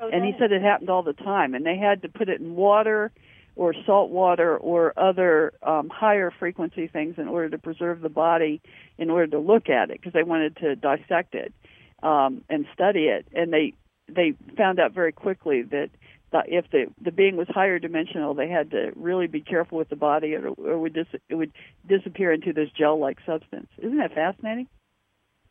[0.00, 2.40] Oh, and he said it happened all the time, and they had to put it
[2.40, 3.10] in water
[3.54, 8.60] or salt water or other um, higher frequency things in order to preserve the body,
[8.98, 11.54] in order to look at it, because they wanted to dissect it
[12.02, 13.26] um, and study it.
[13.34, 13.72] And they
[14.08, 15.88] they found out very quickly that
[16.30, 19.88] the, if the the being was higher dimensional, they had to really be careful with
[19.88, 21.52] the body, or, or it would dis, it would
[21.88, 23.68] disappear into this gel-like substance.
[23.78, 24.68] Isn't that fascinating?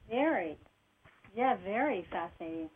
[0.08, 0.58] Very.
[1.36, 2.70] Yeah, very fascinating.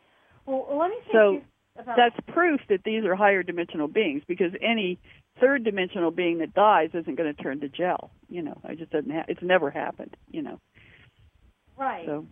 [0.45, 1.41] Well, let me So, you
[1.85, 4.99] that's proof that these are higher dimensional beings because any
[5.39, 8.11] third dimensional being that dies isn't going to turn to gel.
[8.27, 9.11] You know, it just doesn't.
[9.11, 10.15] Ha- it's never happened.
[10.31, 10.59] You know,
[11.77, 12.05] right.
[12.05, 12.25] so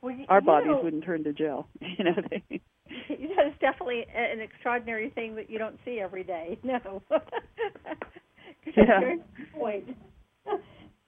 [0.00, 1.68] well, you, our bodies know, wouldn't turn to gel.
[1.80, 2.42] You know, they,
[3.08, 6.58] you know, it's definitely an extraordinary thing that you don't see every day.
[6.64, 7.02] No.
[8.76, 9.00] Yeah.
[9.00, 9.84] Very good point.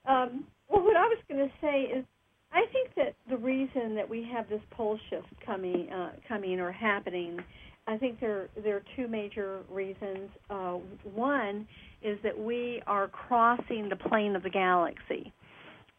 [0.06, 2.04] Um, well, what I was going to say is,
[2.52, 6.72] I think that the reason that we have this pole shift coming, uh, coming or
[6.72, 7.38] happening,
[7.86, 10.30] I think there there are two major reasons.
[10.48, 10.74] Uh,
[11.14, 11.66] one
[12.02, 15.32] is that we are crossing the plane of the galaxy,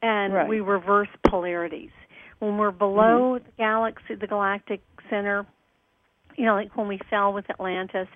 [0.01, 0.47] and Right.
[0.47, 1.91] we reverse polarities.
[2.39, 5.45] When we're below the galaxy, the galactic center,
[6.37, 8.07] you know, like when we fell with Atlantis,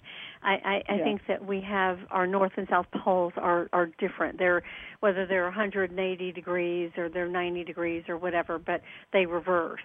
[0.41, 1.03] I, I, I Yeah.
[1.03, 4.37] think that we have our north and south poles are are different.
[4.39, 4.63] They're
[5.01, 9.81] whether they're 180 degrees or they're 90 degrees or whatever, but they reverse.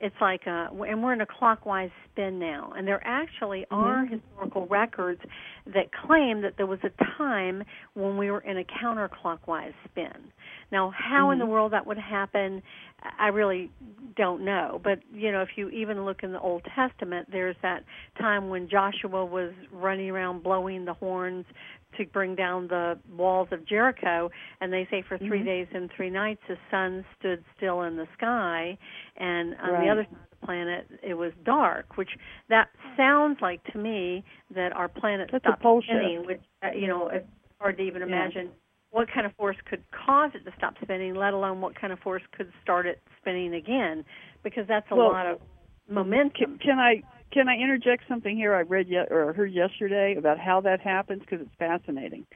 [0.00, 4.14] It's like a, and we're in a clockwise spin now, and there actually are mm-hmm.
[4.14, 5.20] historical records
[5.66, 10.32] that claim that there was a time when we were in a counterclockwise spin.
[10.72, 11.52] Now, how in the mm-hmm.
[11.52, 12.62] world that would happen,
[13.18, 13.70] I really
[14.16, 14.80] don't know.
[14.82, 17.84] But you know, if you even look in the Old Testament, there's that
[18.18, 21.44] time when Joshua was running around blowing the horns
[21.98, 25.44] to bring down the walls of Jericho, and they say for 3 Mhm.
[25.44, 28.76] days and three nights the sun stood still in the sky,
[29.16, 29.84] and on Right.
[29.84, 31.96] the other side of the planet it was dark.
[31.96, 32.16] Which
[32.48, 37.08] that sounds like to me that our planet That's stopped spinning, which uh, you know
[37.08, 37.26] it's
[37.60, 38.08] hard to even Yeah.
[38.08, 38.52] imagine
[38.90, 42.00] what kind of force could cause it to stop spinning, let alone what kind of
[42.00, 44.04] force could start it spinning again,
[44.42, 45.40] because that's a Well, lot of
[45.86, 46.58] Can, momentum.
[46.58, 48.54] can I can I interject something here?
[48.54, 51.20] I read ye- or heard yesterday about how that happens?
[51.20, 52.26] Because it's fascinating.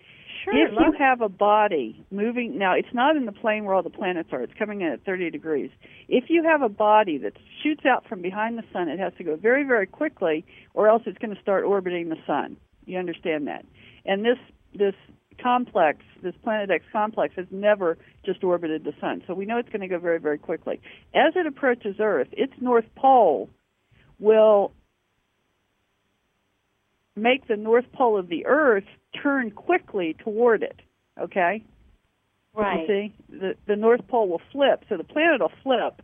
[0.44, 3.82] Sure, if you have a body moving now it's not in the plane where all
[3.82, 4.42] the planets are.
[4.42, 5.70] It's coming in at 30 degrees.
[6.08, 9.24] If you have a body that shoots out from behind the sun it has to
[9.24, 12.56] go very very quickly or else it's going to start orbiting the sun.
[12.84, 13.64] You understand that?
[14.04, 14.38] And this
[14.74, 14.94] this
[15.42, 19.22] complex this planet x complex has never just orbited the sun.
[19.26, 20.80] So we know it's going to go very very quickly.
[21.14, 23.48] As it approaches earth its north pole
[24.18, 24.72] will
[27.16, 28.84] make the north pole of the earth
[29.22, 30.80] turn quickly toward it
[31.20, 31.64] okay?
[32.54, 32.80] Right.
[32.80, 33.14] you see?
[33.28, 36.02] The the north pole will flip so the planet will flip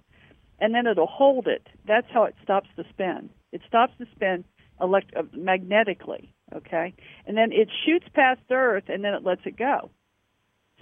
[0.58, 1.66] and then it'll hold it.
[1.86, 3.30] That's how it stops the spin.
[3.52, 4.44] It stops the spin
[4.80, 6.94] elect- uh, magnetically okay?
[7.26, 9.90] And then it shoots past earth and then it lets it go.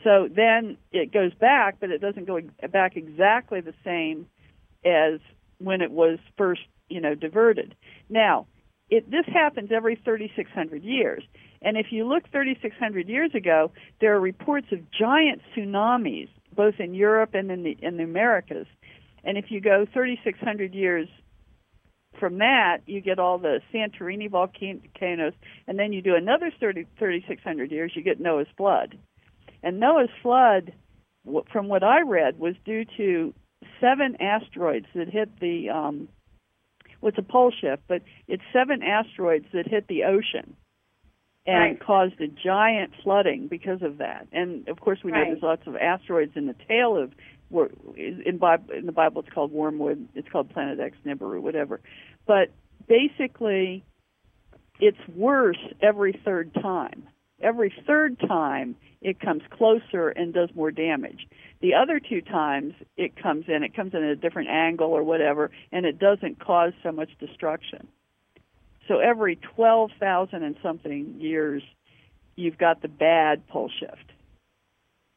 [0.02, 4.26] So then it goes back but it doesn't go back exactly the same
[4.84, 5.20] as
[5.58, 7.74] when it was first you know diverted.
[8.08, 8.46] Now
[8.90, 11.22] it this happens every 3600 years.
[11.60, 13.70] And if you look 3600 years ago
[14.00, 18.66] there are reports of giant tsunamis both in Europe and in the in the Americas.
[19.24, 21.08] And if you go 3600 years
[22.18, 25.34] from that you get all the Santorini volcanoes.
[25.66, 28.98] And then you do another 30 3600 years you get Noah's flood.
[29.62, 30.72] And Noah's flood
[31.52, 33.34] from what I read was due to
[33.80, 36.08] seven asteroids that hit the um
[37.00, 40.56] well, it's a pole shift, but it's seven asteroids that hit the ocean
[41.46, 41.80] and Right.
[41.80, 44.28] caused a giant flooding because of that.
[44.32, 45.28] And of course, we know Right.
[45.28, 47.14] there's lots of asteroids in the tail of
[47.96, 49.22] in Bible in the Bible.
[49.22, 50.06] It's called Wormwood.
[50.14, 51.80] It's called Planet X, Nibiru, whatever.
[52.26, 52.50] But
[52.86, 53.84] basically,
[54.80, 57.08] it's worse every third time.
[57.40, 61.28] Every third time, it comes closer and does more damage.
[61.60, 65.04] The other two times it comes in, it comes in at a different angle or
[65.04, 67.86] whatever, and it doesn't cause so much destruction.
[68.88, 71.62] So every 12,000 and something years,
[72.36, 74.12] you've got the bad pole shift.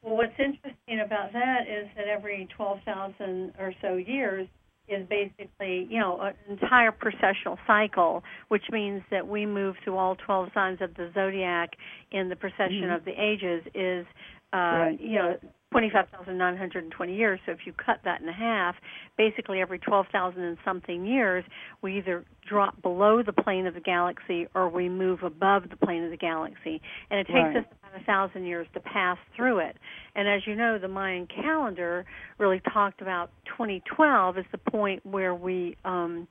[0.02, 4.48] Well, what's interesting about that is that every 12,000 or so years
[4.88, 10.16] is basically, you know, an entire precessional cycle, which means that we move through all
[10.16, 11.70] 12 signs of the zodiac
[12.10, 12.96] in the precession Mhm.
[12.96, 14.06] of the ages is,
[14.52, 15.00] uh, Right.
[15.00, 15.38] you know,
[15.72, 17.40] 25,920 years.
[17.44, 18.76] So if you cut that in half,
[19.16, 21.44] basically every 12,000 and something years,
[21.82, 26.04] we either drop below the plane of the galaxy or we move above the plane
[26.04, 26.80] of the galaxy.
[27.10, 27.56] And it takes Right.
[27.56, 29.76] us about a thousand years to pass through it.
[30.14, 32.04] And as you know, the Mayan calendar
[32.38, 36.28] really talked about 2012 as the point where we um,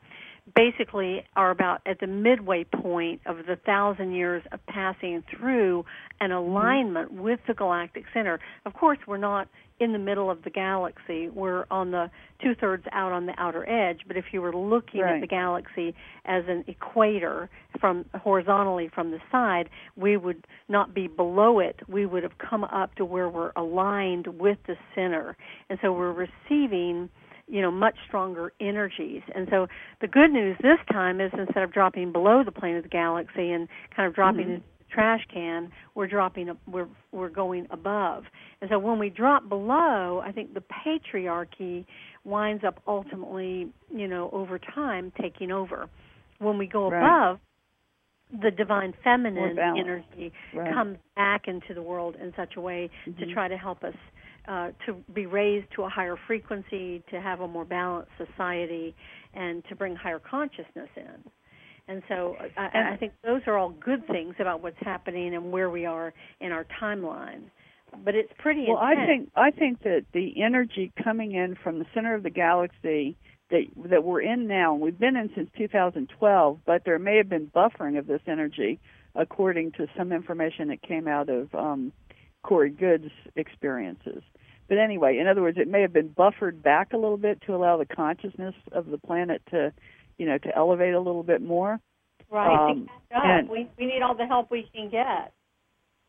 [0.56, 5.86] basically are about at the midway point of the thousand years of passing through
[6.20, 6.50] an mm-hmm.
[6.50, 8.40] alignment with the galactic center.
[8.66, 9.48] Of course, we're not
[9.80, 11.28] in the middle of the galaxy.
[11.30, 14.02] We're on the two thirds out on the outer edge.
[14.08, 15.16] But if you were looking Right.
[15.16, 17.50] at the galaxy as an equator
[17.80, 21.80] from horizontally from the side, we would not be below it.
[21.88, 25.36] We would have come up to where we're aligned with the center.
[25.70, 27.10] And so we're receiving
[27.52, 29.68] you know much stronger energies and so
[30.00, 33.52] the good news this time is instead of dropping below the plane of the galaxy
[33.52, 34.54] and kind of dropping Mhm.
[34.56, 38.24] into the trash can we're dropping we're we're going above
[38.62, 41.86] and so when we drop below i think the patriarchy
[42.24, 45.90] winds up ultimately you know over time taking over
[46.40, 47.04] when we go Right.
[47.06, 47.40] above
[48.42, 50.74] the divine feminine energy Right.
[50.74, 53.34] comes back into the world in such a way to Mhm.
[53.34, 53.96] try to help us
[54.48, 58.96] uh, to be raised to a higher frequency, to have a more balanced society,
[59.34, 61.32] and to bring higher consciousness in.
[61.88, 65.52] And so I, And- I think those are all good things about what's happening and
[65.52, 67.44] where we are in our timeline.
[68.06, 71.86] But it's pretty Well, I think I think that the energy coming in from the
[71.94, 73.18] center of the galaxy
[73.50, 77.28] that that we're in now, and we've been in since 2012, but there may have
[77.28, 78.80] been buffering of this energy,
[79.14, 81.92] according to some information that came out of um,
[82.44, 84.24] Corey Goode's experiences.
[84.68, 87.56] But anyway, in other words, it may have been buffered back a little bit to
[87.56, 89.74] allow the consciousness of the planet to,
[90.18, 91.80] you know, to elevate a little bit more.
[92.30, 95.34] right um, and- we we need all the help we can get.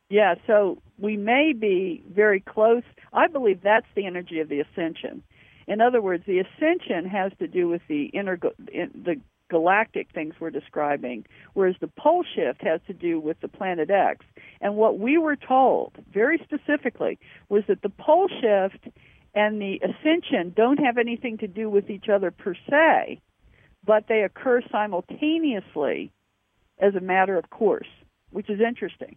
[0.09, 2.83] Yeah, so we may be very close.
[3.14, 5.23] I believe that's the energy of the ascension.
[5.66, 8.38] In other words, the ascension has to do with the inner
[8.73, 9.16] in, the
[9.49, 14.25] galactic things we're describing, whereas the pole shift has to do with the planet X.
[14.62, 18.96] And what we were told very specifically was that the pole shift
[19.35, 23.20] and the ascension don't have anything to do with each other per se,
[23.85, 26.12] but they occur simultaneously
[26.79, 27.88] as a matter of course,
[28.31, 29.16] which is interesting.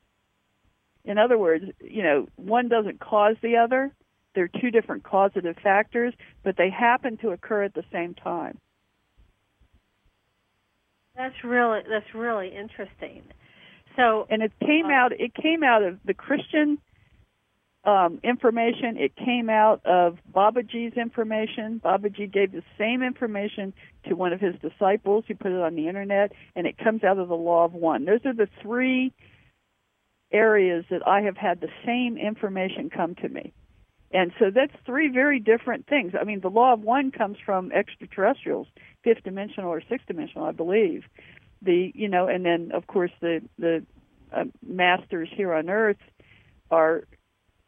[1.04, 3.94] In other words, you know, one doesn't cause the other.
[4.34, 8.58] They're two different causative factors, but they happen to occur at the same time.
[11.16, 13.24] That's really that's really interesting.
[13.96, 16.78] So And it came Uh, out it came out of the Christian
[17.84, 18.98] um, information.
[18.98, 21.80] It came out of Babaji's information.
[21.84, 23.74] Babaji gave the same information
[24.08, 25.24] to one of his disciples.
[25.28, 28.06] He put it on the internet, and it comes out of the Law of One.
[28.06, 29.14] Those are the three
[30.32, 33.54] areas that I have had the same information come to me.
[34.12, 36.14] And so that's three very different things.
[36.20, 38.68] I mean, the law of one comes from extraterrestrials,
[39.04, 41.04] fifth dimensional or sixth dimensional, I believe.
[41.66, 43.84] The you know, and then of course the the
[44.32, 45.98] uh, masters here on Earth
[46.70, 47.04] are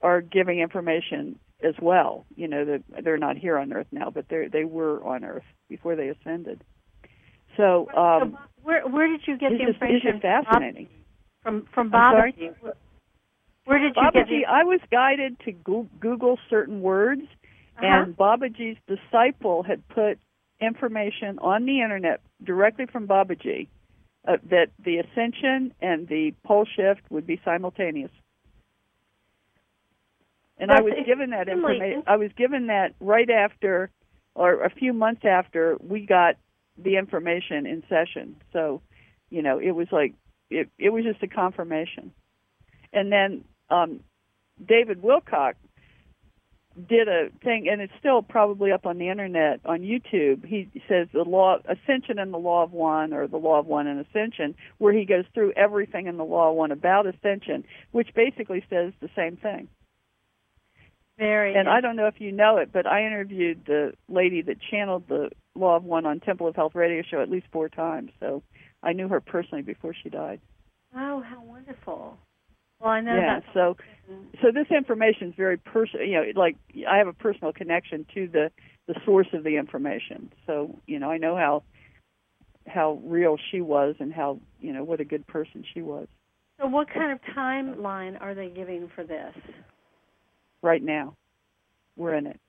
[0.01, 2.25] are giving information as well.
[2.35, 5.43] You know, that they're not here on Earth now, but they they were on Earth
[5.69, 6.63] before they ascended.
[7.57, 10.87] So um, so where where did you get the information is fascinating.
[11.41, 11.89] from from?
[11.89, 12.53] Babaji?
[13.65, 15.51] Where did you get Babaji, I was guided to
[15.99, 17.23] Google certain words,
[17.77, 17.85] Uh-huh.
[17.85, 20.19] and Babaji's disciple had put
[20.59, 23.67] information on the internet directly from Babaji
[24.27, 28.11] uh, that the ascension and the pole shift would be simultaneous.
[30.59, 32.03] And I was given that information.
[32.07, 33.91] I was given that right after,
[34.33, 36.35] or a few months after we got
[36.77, 38.35] the information in session.
[38.53, 38.81] So,
[39.29, 40.15] you know, it was like
[40.49, 40.69] it.
[40.79, 42.11] It was just a confirmation.
[42.91, 43.99] And then um,
[44.65, 45.53] David Wilcock
[46.87, 50.45] did a thing, and it's still probably up on the internet on YouTube.
[50.45, 53.87] He says the law ascension and the law of one, or the law of one
[53.87, 58.09] and ascension, where he goes through everything in the law of one about ascension, which
[58.13, 59.67] basically says the same thing.
[61.17, 64.57] very And I don't know if you know it, but I interviewed the lady that
[64.69, 68.11] channeled the Law of One on Temple of Health radio show at least four times.
[68.19, 68.43] So
[68.83, 70.39] I knew her personally before she died.
[70.95, 72.17] Oh, how wonderful!
[72.79, 73.39] Well, I know yeah.
[73.39, 73.43] that.
[73.53, 73.75] So
[74.41, 76.05] so this information is very personal.
[76.05, 76.57] You know, like
[76.87, 78.51] I have a personal connection to the
[78.87, 80.31] the source of the information.
[80.45, 81.63] So you know, I know how
[82.67, 86.07] how real she was and how you know what a good person she was.
[86.59, 89.33] So, what kind of timeline are they giving for this?
[90.63, 91.15] Right now,
[91.95, 92.39] we're in it.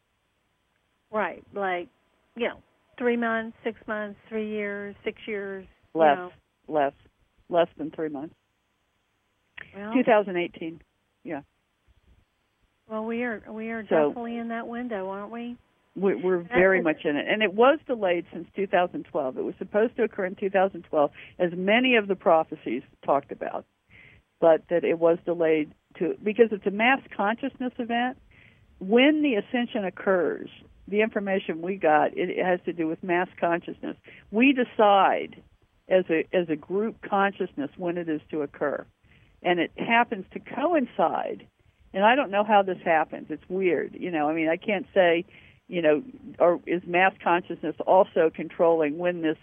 [1.11, 1.89] Right, like
[2.37, 2.59] you know,
[2.99, 5.67] three months, six months, three years, six years.
[5.95, 6.31] Less, you know.
[6.69, 6.93] less,
[7.49, 8.35] less than three months.
[9.79, 10.81] Well, 2018.
[11.25, 11.43] Yeah.
[12.89, 15.57] Well, we are we are So- definitely in that window, aren't we?
[15.97, 19.37] We're, we're very much in it, and it was delayed since 2012.
[19.37, 21.11] It was supposed to occur in 2012,
[21.41, 23.65] as many of the prophecies talked about,
[24.41, 28.17] but that it was delayed to because it's a mass consciousness event.
[28.79, 30.49] When the ascension occurs,
[30.87, 33.97] the information we got it has to do with mass consciousness.
[34.31, 35.43] We decide
[35.89, 38.87] as a as a group consciousness when it is to occur,
[39.43, 41.47] and it happens to coincide.
[41.95, 43.27] And I don't know how this happens.
[43.31, 44.29] It's weird, you know.
[44.29, 45.25] I mean, I can't say
[45.69, 46.03] you know,
[46.39, 49.37] or is mass consciousness also controlling when this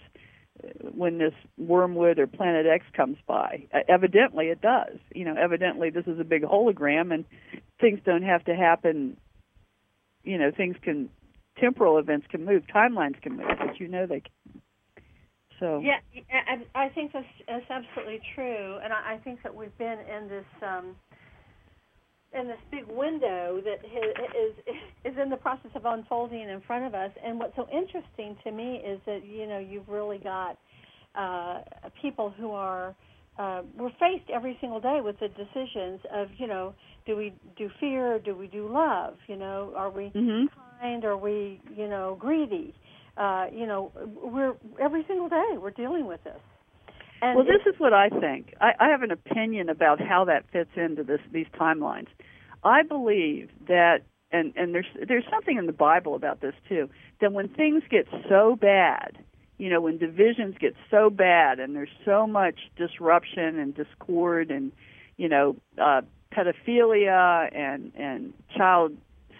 [0.93, 3.67] when this wormwood or planet X comes by?
[3.73, 4.97] Uh, evidently, it does.
[5.13, 7.25] You know, evidently this is a big hologram, and
[7.79, 9.17] things don't have to happen.
[10.23, 11.09] You know, things can
[11.59, 14.61] temporal events can move, timelines can move, but you know they can.
[15.59, 15.99] So Yeah,
[16.75, 20.27] I, I think that's, that's absolutely true, and I, I think that we've been in
[20.29, 20.95] this um,
[22.33, 24.53] in this big window that is
[25.05, 27.11] is in the process of unfolding in front of us.
[27.23, 30.57] And what's so interesting to me is that you know you've really got
[31.15, 31.61] uh,
[32.01, 32.95] people who are
[33.39, 36.73] uh, we're faced every single day with the decisions of you know
[37.05, 39.15] do we do fear or do we do love?
[39.27, 40.45] You know, are we hmm
[40.81, 41.05] kind?
[41.05, 42.73] Are we you know greedy?
[43.17, 43.91] Uh, you know,
[44.21, 46.39] we're every single day we're dealing with this.
[47.21, 48.53] And well, this is what I think.
[48.59, 52.07] I, I have an opinion about how that fits into this these timelines.
[52.63, 53.99] I believe that,
[54.31, 56.89] and and there's there's something in the Bible about this too.
[57.21, 59.17] That when things get so bad,
[59.57, 64.71] you know, when divisions get so bad, and there's so much disruption and discord, and
[65.15, 66.01] you know, uh,
[66.33, 68.97] pedophilia and and child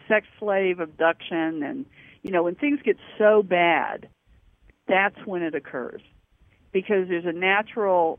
[0.08, 1.86] sex slave abduction, and
[2.26, 4.10] you know, when things get so bad,
[4.88, 6.02] that's when it occurs
[6.72, 8.18] because there's a natural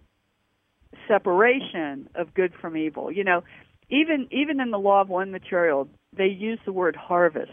[1.09, 3.11] separation of good from evil.
[3.11, 3.43] You know,
[3.91, 7.51] even even in the law of one material, they use the word harvest,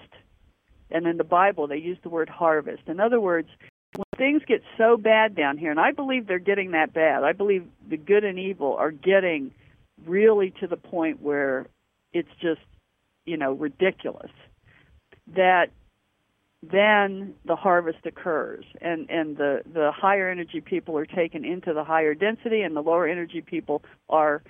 [0.92, 2.84] and in the Bible they use the word harvest.
[2.86, 3.50] In other words,
[3.96, 7.24] when things get so bad down here, and I believe they're getting that bad.
[7.24, 9.56] I believe the good and evil are getting
[10.06, 11.66] really to the point where
[12.14, 12.62] it's just,
[13.26, 14.30] you know, ridiculous.
[15.36, 15.72] That
[16.72, 21.84] then the harvest occurs and and the the higher energy people are taken into the
[21.84, 24.42] higher density and the lower energy people are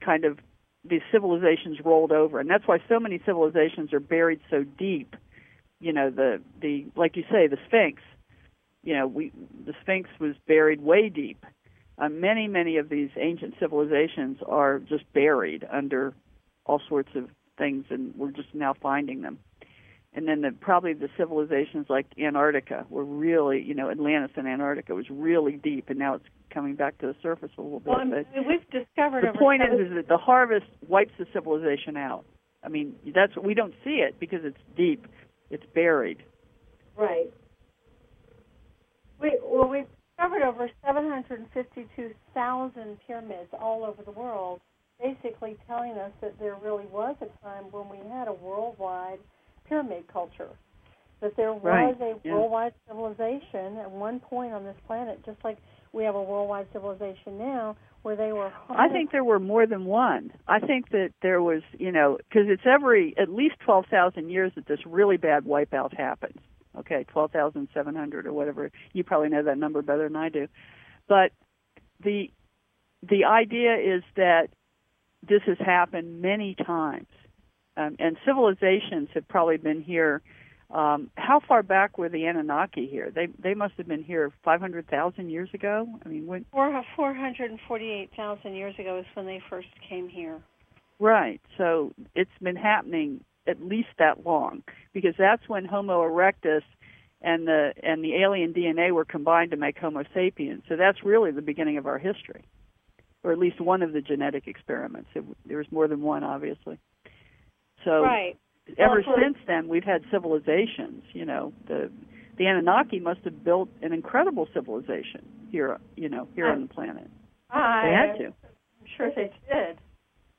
[0.00, 0.38] kind of
[0.84, 2.40] these civilizations rolled over.
[2.40, 5.14] And that's why so many civilizations are buried so deep
[5.80, 8.02] you know the the like you say the sphinx
[8.82, 9.32] you know we
[9.64, 11.44] the sphinx was buried way deep.
[11.98, 16.14] Uh, many many of these ancient civilizations are just buried under
[16.64, 19.38] all sorts of things and we're just now finding them
[20.14, 24.94] and then the, probably the civilizations like Antarctica were really, you know, Atlantis and Antarctica
[24.94, 27.88] was really deep, and now it's coming back to the surface a little bit.
[27.88, 31.26] well, I but mean, we've discovered the point is, is that the harvest wipes the
[31.32, 32.24] civilization out.
[32.64, 35.06] I mean, that's we don't see it because it's deep,
[35.50, 36.22] it's buried.
[36.96, 37.30] Right.
[39.20, 39.86] We, well, we've
[40.16, 44.60] discovered over 752,000 pyramids all over the world,
[45.00, 49.20] basically telling us that there really was a time when we had a worldwide
[49.68, 50.48] pyramid culture.
[51.20, 52.32] That there was Right, a yeah.
[52.34, 55.58] worldwide civilization at one point on this planet, just like
[55.92, 58.52] we have a worldwide civilization now, where they were.
[58.68, 60.30] I think there were more than one.
[60.46, 64.52] I think that there was, you know, because it's every at least twelve thousand years
[64.54, 66.38] that this really bad wipeout happens.
[66.78, 68.70] Okay, twelve thousand seven hundred or whatever.
[68.92, 70.46] You probably know that number better than I do.
[71.08, 71.32] But
[72.04, 72.30] the
[73.02, 74.50] the idea is that
[75.28, 77.08] this has happened many times,
[77.78, 80.20] um, and civilizations have probably been here.
[80.70, 83.10] Um, how far back were the Anunnaki here?
[83.10, 85.88] They they must have been here five hundred thousand years ago.
[86.04, 89.68] I mean, when Four four hundred and forty-eight thousand years ago is when they first
[89.88, 90.42] came here.
[90.98, 91.40] Right.
[91.56, 94.62] So it's been happening at least that long
[94.92, 96.62] because that's when Homo erectus
[97.22, 100.64] and the and the alien DNA were combined to make Homo sapiens.
[100.68, 102.44] So that's really the beginning of our history,
[103.22, 105.08] or at least one of the genetic experiments.
[105.14, 106.78] It, there was more than one, obviously.
[107.88, 108.36] So right.
[108.76, 111.02] ever Well, since then, we've had civilizations.
[111.14, 111.90] You know, the
[112.36, 115.78] the Anunnaki must have built an incredible civilization here.
[115.96, 117.08] You know, here on the planet.
[117.50, 118.26] I, They had to.
[118.26, 119.78] I'm sure they did.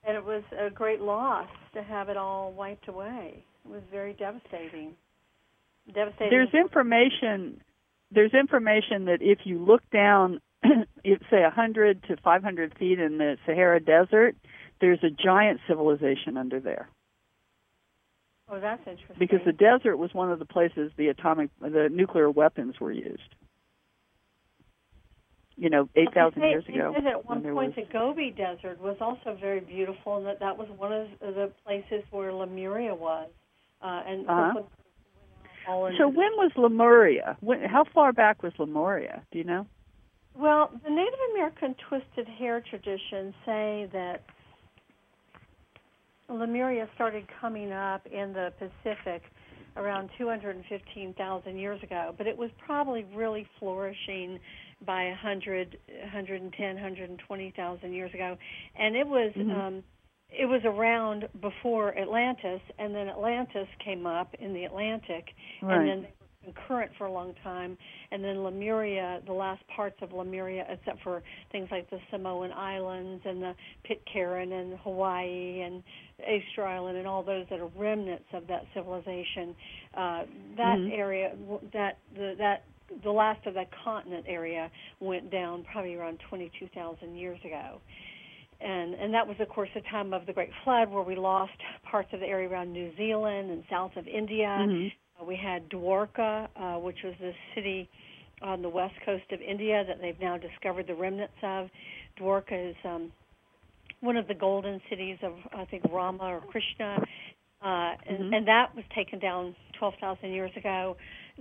[0.06, 3.44] And it was a great loss to have it all wiped away.
[3.64, 4.94] It was very devastating.
[5.92, 6.30] Devastating.
[6.30, 7.60] there's information
[8.12, 10.40] there's information that if you look down
[11.30, 14.36] say 100 to 500 feet in the Sahara Desert,
[14.80, 16.88] there's a giant civilization under there.
[18.50, 19.16] Oh, that's interesting.
[19.18, 23.34] Because the desert was one of the places the atomic, the nuclear weapons were used.
[25.56, 26.94] You know, 8,000 years ago.
[26.96, 27.86] And at one point, was...
[27.86, 32.02] the Gobi Desert was also very beautiful, and that that was one of the places
[32.10, 33.28] where Lemuria was.
[33.82, 34.62] Uh, and uh-huh.
[35.66, 37.36] so when was Lemuria?
[37.40, 39.22] When, how far back was Lemuria?
[39.30, 39.66] Do you know?
[40.34, 44.22] Well, the Native American twisted hair traditions say that
[46.30, 49.22] Lemuria started coming up in the Pacific
[49.76, 54.38] around 215,000 years ago, but it was probably really flourishing
[54.84, 58.36] by 100, 110, 120,000 years ago,
[58.78, 59.50] and it was mm-hmm.
[59.50, 59.82] um,
[60.30, 65.26] it was around before Atlantis, and then Atlantis came up in the Atlantic,
[65.60, 65.76] right.
[65.76, 66.06] and then
[66.44, 67.76] concurrent for a long time,
[68.10, 71.22] and then Lemuria, the last parts of Lemuria, except for
[71.52, 75.82] things like the Samoan Islands and the Pitcairn and Hawaii and
[76.20, 79.54] Easter Island and all those that are remnants of that civilization.
[79.94, 80.22] Uh,
[80.56, 80.92] that mm-hmm.
[80.92, 81.32] area,
[81.72, 82.64] that the that
[83.04, 87.80] the last of that continent area went down probably around 22,000 years ago.
[88.60, 91.52] And, and that was, of course, the time of the Great Flood, where we lost
[91.88, 94.46] parts of the area around New Zealand and south of India.
[94.48, 94.88] Mm-hmm
[95.26, 97.88] we had Dwarka, uh, which was the city
[98.42, 101.68] on the west coast of India that they've now discovered the remnants of.
[102.18, 103.12] Dwarka is um,
[104.00, 106.98] one of the golden cities of, I think, Rama or Krishna,
[107.62, 108.32] uh, and, mm-hmm.
[108.32, 110.96] and that was taken down 12,000 years ago.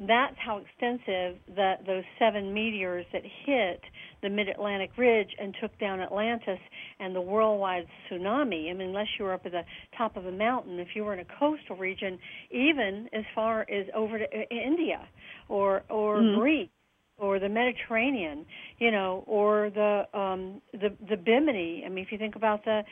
[0.08, 3.82] That's how extensive that those seven meteors that hit
[4.22, 6.60] the Mid-Atlantic Ridge and took down Atlantis
[7.00, 8.70] and the worldwide tsunami.
[8.70, 9.64] I mean, unless you were up at the
[9.98, 12.18] top of a mountain, if you were in a coastal region,
[12.50, 15.06] even as far as over to uh, India
[15.50, 16.40] or or mm-hmm.
[16.40, 16.70] Greece
[17.18, 18.46] or the Mediterranean,
[18.78, 21.84] you know, or the um the the Bimini.
[21.86, 22.84] I mean, if you think about the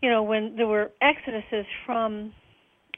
[0.00, 2.32] you know, when there were exoduses from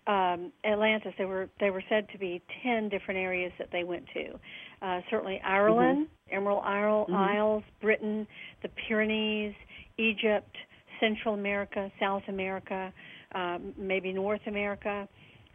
[0.07, 4.05] um, Atlantis, there were they were said to be ten different areas that they went
[4.15, 4.39] to.
[4.81, 6.37] Uh, certainly Ireland, mm-hmm.
[6.37, 7.15] Emerald Isle, mm-hmm.
[7.15, 8.27] Isles, Britain,
[8.63, 9.55] the Pyrenees,
[9.99, 10.57] Egypt,
[11.01, 12.93] Central America, South America,
[13.35, 15.09] um, maybe North America.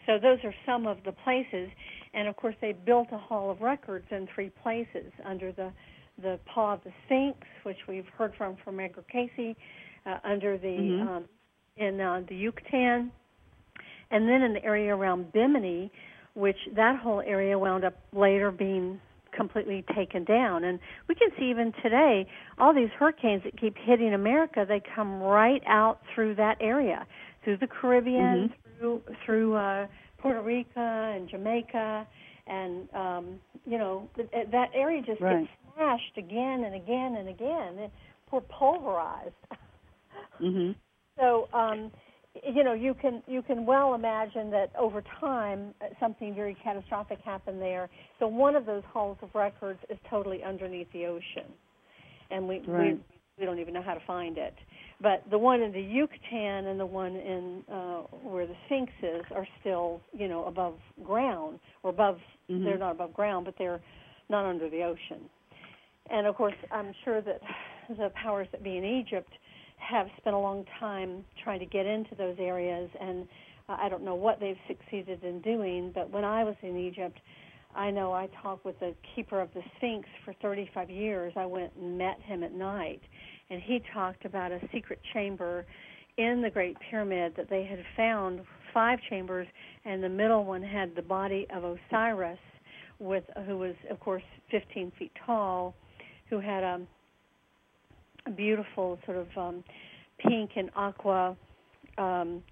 [0.06, 1.70] So those are some of the places,
[2.14, 5.72] and of course they built a Hall of Records in three places under the
[6.22, 9.56] the paw of the Sphinx, which we've heard from from Edgar Cayce,
[10.06, 11.08] uh, under the mm-hmm.
[11.08, 11.26] um,
[11.78, 13.12] in uh, the Yucatan,
[14.12, 15.92] and then in the area around Bimini,
[16.34, 19.00] which that whole area wound up later being
[19.36, 20.64] completely taken down.
[20.64, 25.22] And we can see even today all these hurricanes that keep hitting America, they come
[25.22, 27.06] right out through that area,
[27.44, 28.80] through the Caribbean, mm-hmm.
[28.80, 29.88] through through uh,
[30.20, 32.08] Puerto Rico and Jamaica,
[32.48, 35.40] and um, you know th- that area just right.
[35.40, 37.78] gets smashed again and again and again.
[37.86, 37.92] It,
[38.32, 39.34] we're pulverized.
[40.42, 40.72] mm-hmm.
[41.20, 41.92] So um,
[42.44, 47.20] you know you can you can well imagine that over time uh, something very catastrophic
[47.20, 47.90] happened there.
[48.20, 51.52] So one of those halls of records is totally underneath the ocean.
[52.30, 52.94] And we right.
[52.94, 53.00] we,
[53.40, 54.56] we don't even know how to find it.
[55.02, 59.24] But the one in the Yucatan and the one in uh, where the Sphinx is
[59.36, 61.60] are still you know above ground.
[61.84, 62.18] Or above
[62.50, 62.64] mm-hmm.
[62.64, 63.82] they're not above ground but they're
[64.30, 65.30] not under the ocean.
[66.10, 67.42] And of course I'm sure that
[67.90, 69.32] the powers that be in Egypt
[69.82, 73.28] have spent a long time trying to get into those areas, and
[73.68, 75.92] uh, I don't know what they've succeeded in doing.
[75.94, 77.20] But when I was in Egypt,
[77.76, 81.34] I know I talked with the keeper of the Sphinx for 35 years.
[81.36, 83.02] I went and met him at night,
[83.50, 85.66] and he talked about a secret chamber
[86.18, 88.42] in the Great Pyramid that they had found
[88.74, 89.48] five chambers,
[89.86, 92.40] and the middle one had the body of Osiris,
[93.00, 95.74] with who was of course 15 feet tall,
[96.30, 97.01] who had a a
[98.30, 99.64] beautiful sort of um,
[100.20, 101.36] pink and aqua
[101.98, 102.44] um,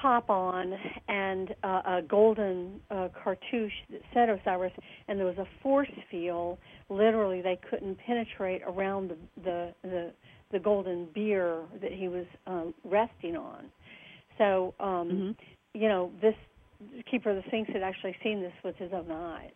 [0.00, 0.74] top on
[1.08, 4.72] and uh, a golden uh, cartouche that said Osiris,
[5.08, 6.58] and there was a force field.
[6.88, 10.12] Literally, they couldn't penetrate around the the the,
[10.52, 13.64] the golden bier that he was um, resting on.
[14.36, 15.30] So, um, mm-hmm.
[15.74, 16.34] you know, this
[17.10, 19.50] keeper of the Sphinx had actually seen this with his own eyes,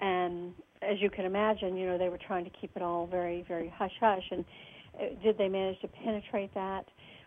[0.00, 3.44] and as you can imagine, you know, they were trying to keep it all very,
[3.48, 4.24] very hush hush.
[4.30, 4.44] And
[5.00, 6.84] uh, did they manage to penetrate that?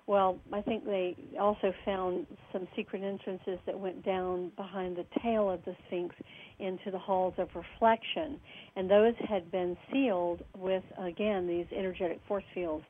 [0.08, 5.52] Well, I think they also found some secret entrances that went down behind the tail
[5.52, 6.16] of the Sphinx
[6.60, 8.40] into the halls of reflection.
[8.78, 12.86] And those had been sealed with, again, these energetic force fields.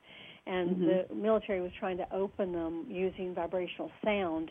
[0.49, 1.07] and Mhm.
[1.09, 4.49] the military was trying to open them using vibrational sound.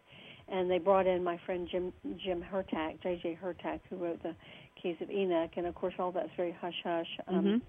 [0.48, 3.38] And they brought in my friend Jim Jim Hurtak, J.J.
[3.42, 4.34] Hurtak, who wrote the
[4.80, 7.18] Keys of Enoch, and of course all that's very hush hush.
[7.28, 7.60] Um, Mhm.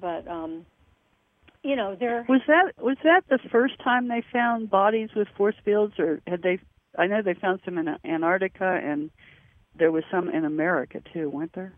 [0.00, 0.66] But um,
[1.62, 5.56] you know, there Was that was that the first time they found bodies with force
[5.64, 6.58] fields, or had they?
[6.98, 9.10] I know they found some in Antarctica, and
[9.76, 11.72] there was some in America too, weren't there?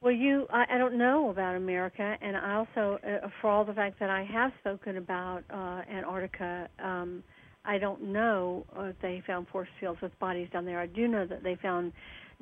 [0.00, 3.72] Well, you, I, I don't know about America, and I also, uh, for all the
[3.72, 7.24] fact that I have spoken about uh, Antarctica, um,
[7.64, 10.78] I don't know if they found force fields with bodies down there.
[10.80, 11.92] I do know that they found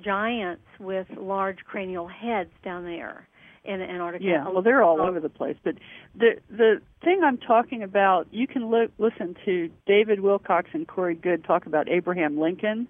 [0.01, 3.27] giants with large cranial heads down there
[3.65, 4.25] in Antarctica.
[4.25, 5.57] Yeah, well, they're all over the place.
[5.63, 5.75] But
[6.15, 11.15] the the thing I'm talking about, you can look, listen to David Wilcock and Corey
[11.15, 12.89] Goode talk about Abraham Lincoln.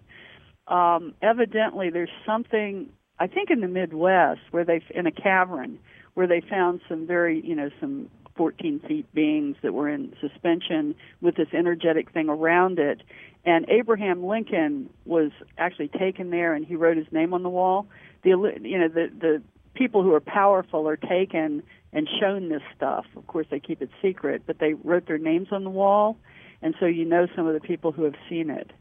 [0.69, 5.79] Um, evidently, there's something I think in the Midwest where they in a cavern
[6.15, 10.95] where they found some very you know some 14 feet beings that were in suspension
[11.23, 13.03] with this energetic thing around it.
[13.47, 17.87] And Abraham Lincoln was actually taken there, and he wrote his name on the wall.
[18.25, 18.31] The
[18.61, 19.43] you know the the
[19.75, 23.07] people who are powerful are taken and shown this stuff.
[23.17, 26.19] Of course, they keep it secret, but they wrote their names on the wall,
[26.61, 28.73] and so you know some of the people who have seen it.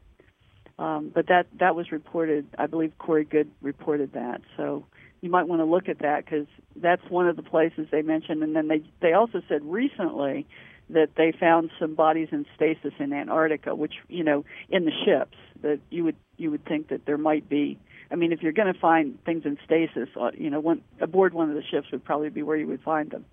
[0.80, 2.46] Um, but that that was reported.
[2.58, 4.40] I believe Corey Goode reported that.
[4.56, 4.84] So
[5.20, 8.42] you might want to look at that because that's one of the places they mentioned.
[8.42, 10.46] And then they they also said recently
[10.90, 15.36] that they found some bodies in stasis in Antarctica, which you know in the ships
[15.62, 17.78] that you would you would think that there might be.
[18.10, 21.34] I mean, if you're going to find things in stasis, uh, you know, one, aboard
[21.34, 23.24] one of the ships would probably be where you would find them,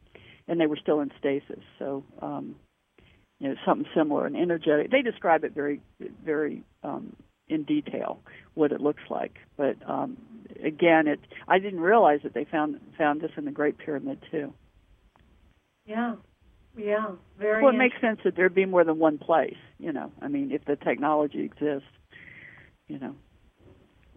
[0.48, 1.60] and they were still in stasis.
[1.78, 2.56] So, um,
[3.40, 4.90] you know, something similar, and energetic.
[4.90, 5.80] They describe it very,
[6.26, 7.16] very um,
[7.48, 8.20] in detail
[8.56, 9.38] what it looks like.
[9.58, 10.18] But um,
[10.64, 14.54] again, it I didn't realize that they found found this in the Great Pyramid too.
[15.86, 16.16] Yeah,
[16.78, 17.64] yeah, very.
[17.64, 19.58] Well, it makes sense that there'd be more than one place.
[19.78, 21.88] You know, I mean, if the technology exists,
[22.88, 23.16] you know.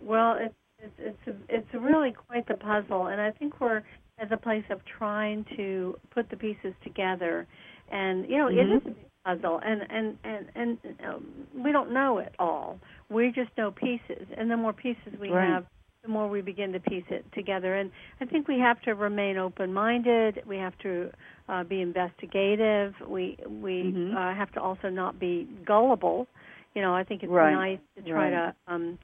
[0.03, 3.83] Well, it's it's it's a, it's really quite the puzzle, and I think we're
[4.19, 7.47] at the place of trying to put the pieces together.
[7.91, 8.73] And you know, mm-hmm.
[8.73, 12.79] it is a big puzzle, and and and and um, we don't know it all.
[13.11, 15.49] We just know pieces, and the more pieces we right.
[15.49, 15.67] have,
[16.03, 17.75] the more we begin to piece it together.
[17.75, 17.91] And
[18.21, 20.43] I think we have to remain open-minded.
[20.47, 21.11] We have to
[21.49, 22.95] uh, be investigative.
[23.07, 24.17] We we mm-hmm.
[24.17, 26.27] uh, have to also not be gullible.
[26.75, 27.53] You know, I think it's right.
[27.53, 28.55] nice to try right.
[28.69, 28.99] to um,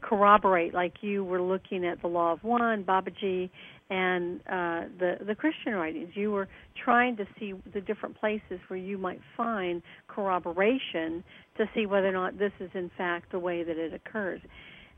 [0.00, 3.50] corroborate, like you were looking at the Law of One, Babaji,
[3.90, 6.10] and uh, the the Christian writings.
[6.14, 6.48] You were
[6.84, 11.22] trying to see the different places where you might find corroboration
[11.58, 14.40] to see whether or not this is in fact the way that it occurs.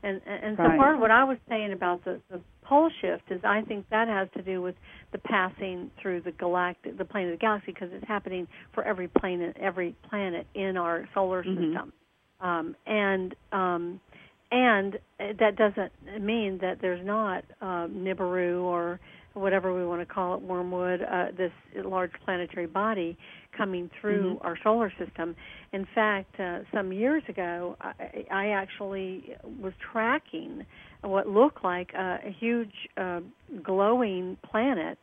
[0.05, 0.77] And and so right.
[0.77, 4.07] part of what I was saying about the the pole shift is I think that
[4.07, 4.75] has to do with
[5.11, 9.07] the passing through the galactic the plane of the galaxy because it's happening for every
[9.07, 11.73] planet every planet in our solar mm-hmm.
[11.73, 11.93] system.
[12.39, 13.99] Um, and um,
[14.51, 18.99] and that doesn't mean that there's not uh, Nibiru or
[19.35, 21.51] whatever we want to call it, wormwood, uh, this
[21.83, 23.17] large planetary body
[23.55, 24.47] coming through mm-hmm.
[24.47, 25.35] our solar system.
[25.73, 30.65] In fact, uh, some years ago, I, I actually was tracking
[31.01, 33.19] what looked like a, a huge uh,
[33.61, 34.97] glowing planet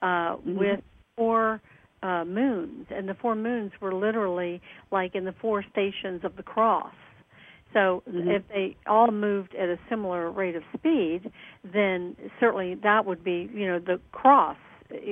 [0.00, 0.58] uh, mm-hmm.
[0.58, 0.80] with
[1.16, 1.60] four
[2.02, 4.60] uh, moons, and the four moons were literally
[4.90, 6.94] like in the four stations of the cross.
[7.72, 8.30] So mm-hmm.
[8.30, 11.30] if they all moved at a similar rate of speed,
[11.64, 14.56] then certainly that would be, you know, the cross,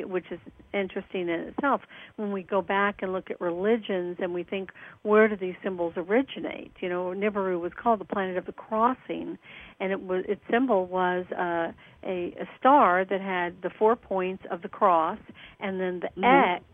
[0.05, 0.39] which is
[0.75, 1.81] interesting in itself.
[2.17, 4.71] When we go back and look at religions and we think,
[5.03, 6.73] where do these symbols originate?
[6.81, 9.39] You know, Nibiru was called the planet of the crossing,
[9.81, 11.73] and it was its symbol was uh,
[12.07, 15.19] a, a star that had the four points of the cross,
[15.61, 16.57] and then the mm-hmm.
[16.57, 16.65] X.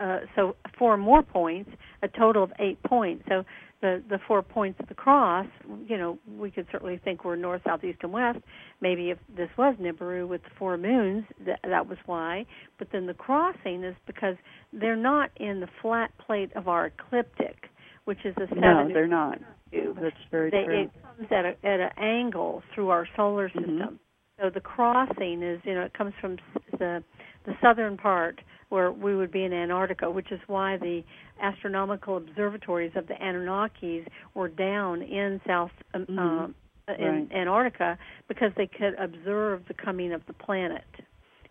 [0.00, 1.70] Uh, so four more points,
[2.04, 3.24] a total of eight points.
[3.28, 3.44] So
[3.80, 5.46] the the four points of the cross,
[5.86, 8.38] you know, we could certainly think we're north, south, east, and west.
[8.80, 12.46] Maybe if this was Nibiru with the four moons, that that was why.
[12.78, 14.36] But then the crossing is because
[14.72, 17.70] they're not in the flat plate of our ecliptic,
[18.04, 18.60] which is a seven.
[18.60, 19.38] No, they're not.
[19.72, 20.82] That's very they, true.
[20.82, 23.78] It comes at a, at an angle through our solar system.
[23.78, 23.94] Mm-hmm.
[24.40, 26.36] So the crossing is, you know, it comes from
[26.78, 27.02] the
[27.44, 31.02] the southern part where we would be in Antarctica, which is why the
[31.40, 36.18] astronomical observatories of the Anunnakis were down in South um, mm-hmm.
[36.18, 36.54] um,
[36.98, 37.32] in right.
[37.32, 37.98] Antarctica
[38.28, 40.84] because they could observe the coming of the planet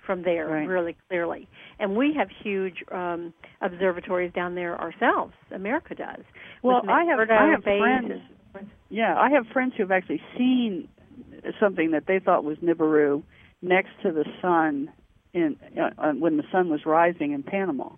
[0.05, 0.67] from there right.
[0.67, 1.47] really clearly.
[1.79, 5.33] And we have huge um, observatories down there ourselves.
[5.53, 6.23] America does.
[6.63, 8.21] Well, I have I have friends.
[8.55, 10.87] and, yeah, I have friends who have actually seen
[11.59, 13.21] something that they thought was Nibiru
[13.61, 14.89] next to the sun
[15.33, 17.89] in uh, when the sun was rising in Panama.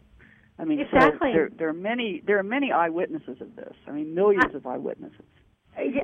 [0.57, 1.29] I mean, exactly.
[1.31, 3.73] so there, there are many there are many eyewitnesses of this.
[3.87, 5.25] I mean, millions I, of eyewitnesses.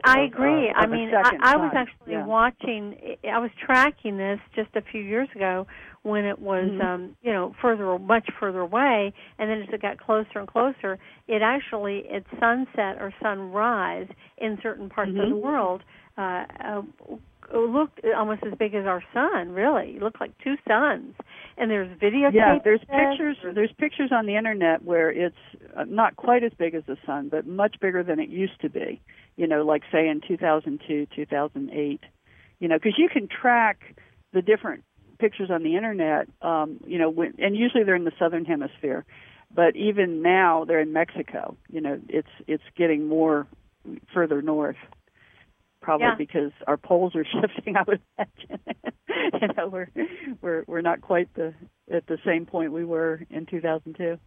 [0.05, 0.69] I agree.
[0.69, 2.26] Of, uh, I mean, I, I was actually yeah.
[2.26, 3.17] watching.
[3.30, 5.67] I was tracking this just a few years ago
[6.03, 6.82] when it was, mm-hmm.
[6.82, 10.99] um, you know, further, much further away, and then as it got closer and closer,
[11.28, 14.07] it actually its sunset or sunrise
[14.38, 15.21] in certain parts mm-hmm.
[15.21, 15.82] of the world
[16.17, 16.82] uh, uh,
[17.54, 19.52] looked almost as big as our sun.
[19.52, 21.16] Really, it looked like two suns.
[21.58, 22.30] And there's video.
[22.32, 23.38] Yeah, there's pictures.
[23.54, 25.36] There's pictures on the internet where it's
[25.76, 28.70] uh, not quite as big as the sun, but much bigger than it used to
[28.70, 29.02] be.
[29.36, 32.00] You know, like say in 2002, 2008.
[32.60, 33.96] You know, because you can track
[34.34, 34.84] the different
[35.20, 36.28] pictures on the internet.
[36.41, 39.06] Um, you know, when, and usually they're in the southern hemisphere,
[39.54, 41.58] but even now they're in Mexico.
[41.70, 43.48] You know, it's it's getting more
[44.14, 44.78] further north
[45.86, 46.15] probably yeah.
[46.17, 47.77] because our poles are shifting.
[47.77, 48.59] I would imagine.
[49.41, 49.88] you know, we're
[50.41, 51.53] we're we're not quite the
[51.91, 54.17] at the same point we were in 2002.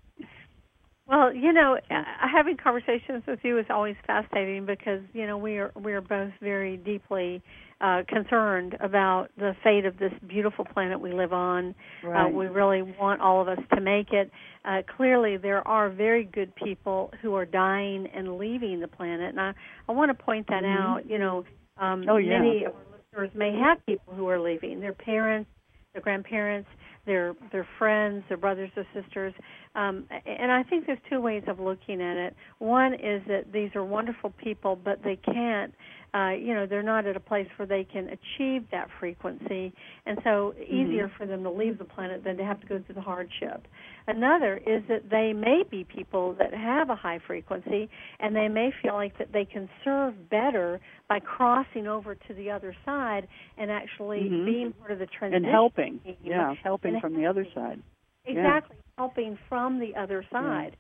[1.09, 5.73] Well, you know, having conversations with you is always fascinating because you know we are
[5.75, 7.43] we are both very deeply
[7.81, 11.75] uh, concerned about the fate of this beautiful planet we live on.
[12.05, 12.27] Right.
[12.27, 14.31] Uh, we really want all of us to make it.
[14.67, 19.41] Uh, clearly, there are very good people who are dying and leaving the planet, and
[19.41, 19.55] I
[19.89, 20.83] I want to point that mm-hmm.
[20.83, 21.09] out.
[21.09, 21.45] You know,
[21.79, 22.39] um, oh, yeah.
[22.39, 25.49] many of our listeners may have people who are leaving, their parents,
[25.95, 26.69] their grandparents
[27.09, 29.35] their their friends, their brothers or sisters.
[29.75, 32.37] Um, and I think there's two ways of looking at it.
[32.59, 35.73] One is that these are wonderful people, but they can't,
[36.15, 39.73] uh, you know, they're not at a place where they can achieve that frequency,
[40.07, 41.17] and so easier mm-hmm.
[41.17, 43.67] for them to leave the planet than to have to go through the hardship.
[44.07, 47.91] Another is that they may be people that have a high frequency,
[48.21, 52.51] and they may feel like that they can serve better by crossing over to the
[52.51, 53.29] other side
[53.59, 54.47] and actually mm-hmm.
[54.47, 55.45] being part of the transition.
[55.45, 56.17] And helping, team.
[56.25, 57.83] yeah, helping and from the other side.
[58.25, 58.83] Exactly, yeah.
[58.97, 60.77] helping from the other side.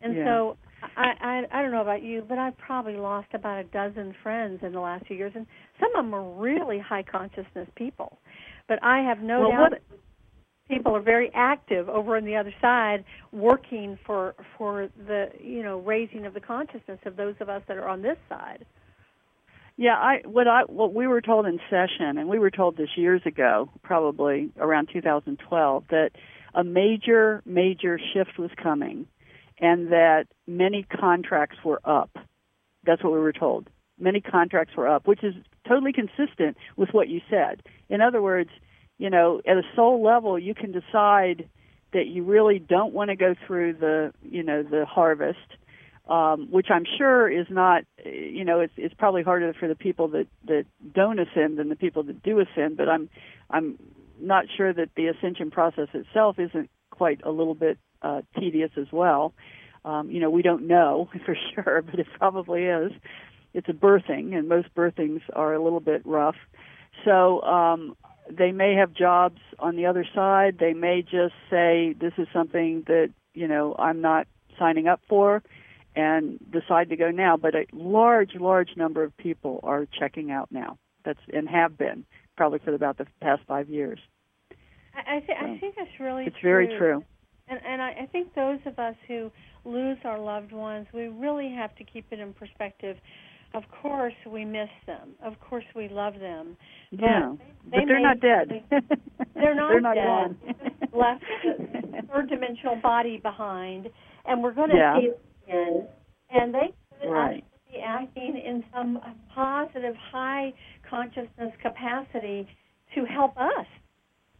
[0.00, 0.06] Yeah.
[0.06, 0.24] And yeah.
[0.24, 0.56] so
[0.96, 4.60] I, I I don't know about you, but I've probably lost about a dozen friends
[4.62, 5.46] in the last few years, and
[5.80, 8.18] some of them are really high consciousness people.
[8.68, 9.82] But I have no well, doubt what,
[10.68, 15.80] people are very active over on the other side, working for for the you know
[15.80, 18.64] raising of the consciousness of those of us that are on this side.
[19.76, 22.90] Yeah, I what I what we were told in session, and we were told this
[22.96, 26.10] years ago, probably around 2012, that
[26.54, 29.06] a major major shift was coming,
[29.62, 32.10] and that many contracts were up.
[32.84, 33.70] That's what we were told.
[33.98, 35.34] Many contracts were up, which is
[35.66, 37.62] totally consistent with what you said.
[37.88, 38.50] In other words,
[38.98, 41.48] you know, at a soul level, you can decide
[41.94, 45.38] that you really don't want to go through the, you know, the harvest
[46.08, 50.08] um, which I'm sure is not, you know, it's it's probably harder for the people
[50.08, 52.76] that that don't ascend than the people that do ascend.
[52.76, 53.08] But I'm
[53.48, 53.78] I'm
[54.20, 58.86] not sure that the ascension process itself isn't quite a little bit uh, tedious as
[58.92, 59.32] well.
[59.84, 62.92] Um, you know, we don't know for sure, but it probably is.
[63.54, 66.36] It's a birthing, and most birthings are a little bit rough.
[67.04, 67.96] So um,
[68.30, 70.56] they may have jobs on the other side.
[70.58, 74.26] They may just say, "This is something that you know I'm not
[74.58, 75.42] signing up for."
[75.94, 77.36] and decide to go now.
[77.36, 80.78] But a large, large number of people are checking out now.
[81.04, 82.04] That's and have been
[82.36, 83.98] probably for about the past five years.
[84.94, 86.50] I, I, th- so I think that's really it's true.
[86.50, 87.04] very true.
[87.52, 89.30] And, and I, I think those of us who
[89.64, 92.96] lose our loved ones, we really have to keep it in perspective.
[93.54, 95.10] Of course, we miss them.
[95.22, 96.56] Of course, we love them.
[96.90, 97.34] Yeah,
[97.64, 98.64] but, they they're not dead.
[99.34, 100.04] They're not they're not dead.
[100.04, 100.36] gone.
[100.94, 103.88] Left the third dimensional body behind,
[104.24, 104.98] and we're going to yeah.
[105.00, 105.10] see
[105.52, 105.86] in,
[106.30, 107.44] and they could right.
[107.70, 109.00] be acting in some
[109.34, 110.52] positive, high
[110.88, 112.46] consciousness capacity
[112.94, 113.66] to help us,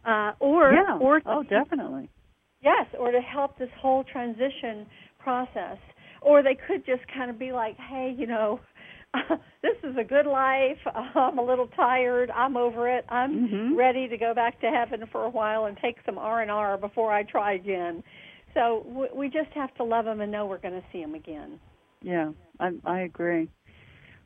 [0.05, 0.97] uh, or yeah.
[0.99, 2.09] or oh, definitely.
[2.63, 4.85] Yes, or to help this whole transition
[5.19, 5.77] process,
[6.21, 8.59] or they could just kind of be like, hey, you know.
[9.61, 10.79] this is a good life.
[11.15, 12.31] I'm a little tired.
[12.31, 13.05] I'm over it.
[13.09, 13.75] I'm mm-hmm.
[13.75, 16.79] ready to go back to heaven for a while and take some R and R
[16.79, 18.03] before I try again.
[18.55, 21.59] So we just have to love them and know we're going to see them again.
[22.01, 23.49] Yeah, I, I agree.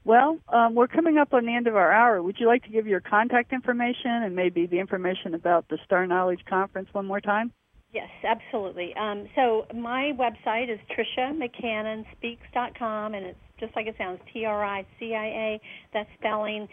[0.03, 2.23] Well, um, we're coming up on the end of our hour.
[2.23, 6.07] Would you like to give your contact information and maybe the information about the Star
[6.07, 7.51] Knowledge Conference one more time?
[7.97, 8.95] Yes, absolutely.
[8.95, 15.59] Um, so my website is TriciaMcCannonspeaks.com, and it's just like it sounds, T-R-I-C-I-A.
[15.95, 16.67] That's spelling.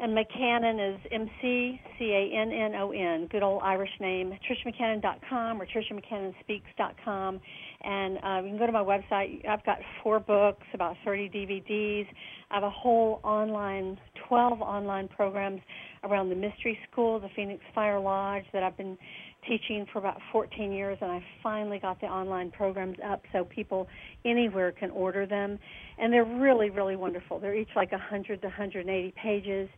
[0.00, 4.36] And McCannon is M C C A N N O N, good old Irish name.
[4.50, 7.40] TriciaMcCannon.com or TriciaMcCannonSpeaks.com.
[7.82, 9.48] And uh, you can go to my website.
[9.48, 12.08] I've got four books, about 30 DVDs.
[12.50, 13.96] I have a whole online,
[14.28, 15.60] 12 online programs
[16.04, 18.98] around the Mystery School, the Phoenix Fire Lodge that I've been
[19.48, 23.88] teaching for about 14 years, and I finally got the online programs up so people
[24.24, 25.58] anywhere can order them,
[25.98, 27.38] and they're really, really wonderful.
[27.38, 29.68] They're each like 100 to 180 pages.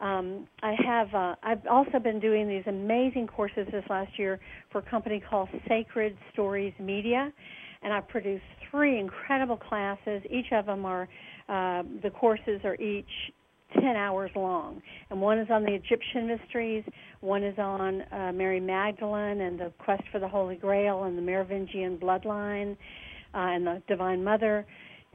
[0.00, 1.14] Um, I have.
[1.14, 4.40] Uh, I've also been doing these amazing courses this last year
[4.72, 7.30] for a company called Sacred Stories Media,
[7.82, 10.22] and I've produced three incredible classes.
[10.30, 11.08] Each of them are.
[11.48, 13.32] Uh, the courses are each
[13.74, 14.82] 10 hours long.
[15.10, 16.84] And one is on the Egyptian mysteries,
[17.20, 21.22] one is on uh, Mary Magdalene and the quest for the Holy Grail and the
[21.22, 22.72] Merovingian bloodline
[23.34, 24.66] uh, and the Divine Mother,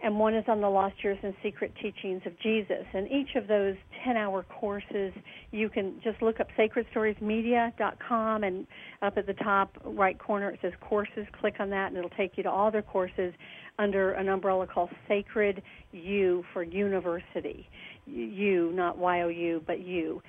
[0.04, 2.86] and one is on the lost years and secret teachings of Jesus.
[2.94, 5.14] And each of those 10 hour courses,
[5.52, 8.68] you can just look up sacredstoriesmedia.com and
[9.02, 11.26] up at the top right corner it says courses.
[11.40, 13.34] Click on that and it'll take you to all their courses
[13.80, 15.62] under an umbrella called Sacred
[15.94, 17.68] U for University.
[18.06, 20.22] U, not Y O U, but you.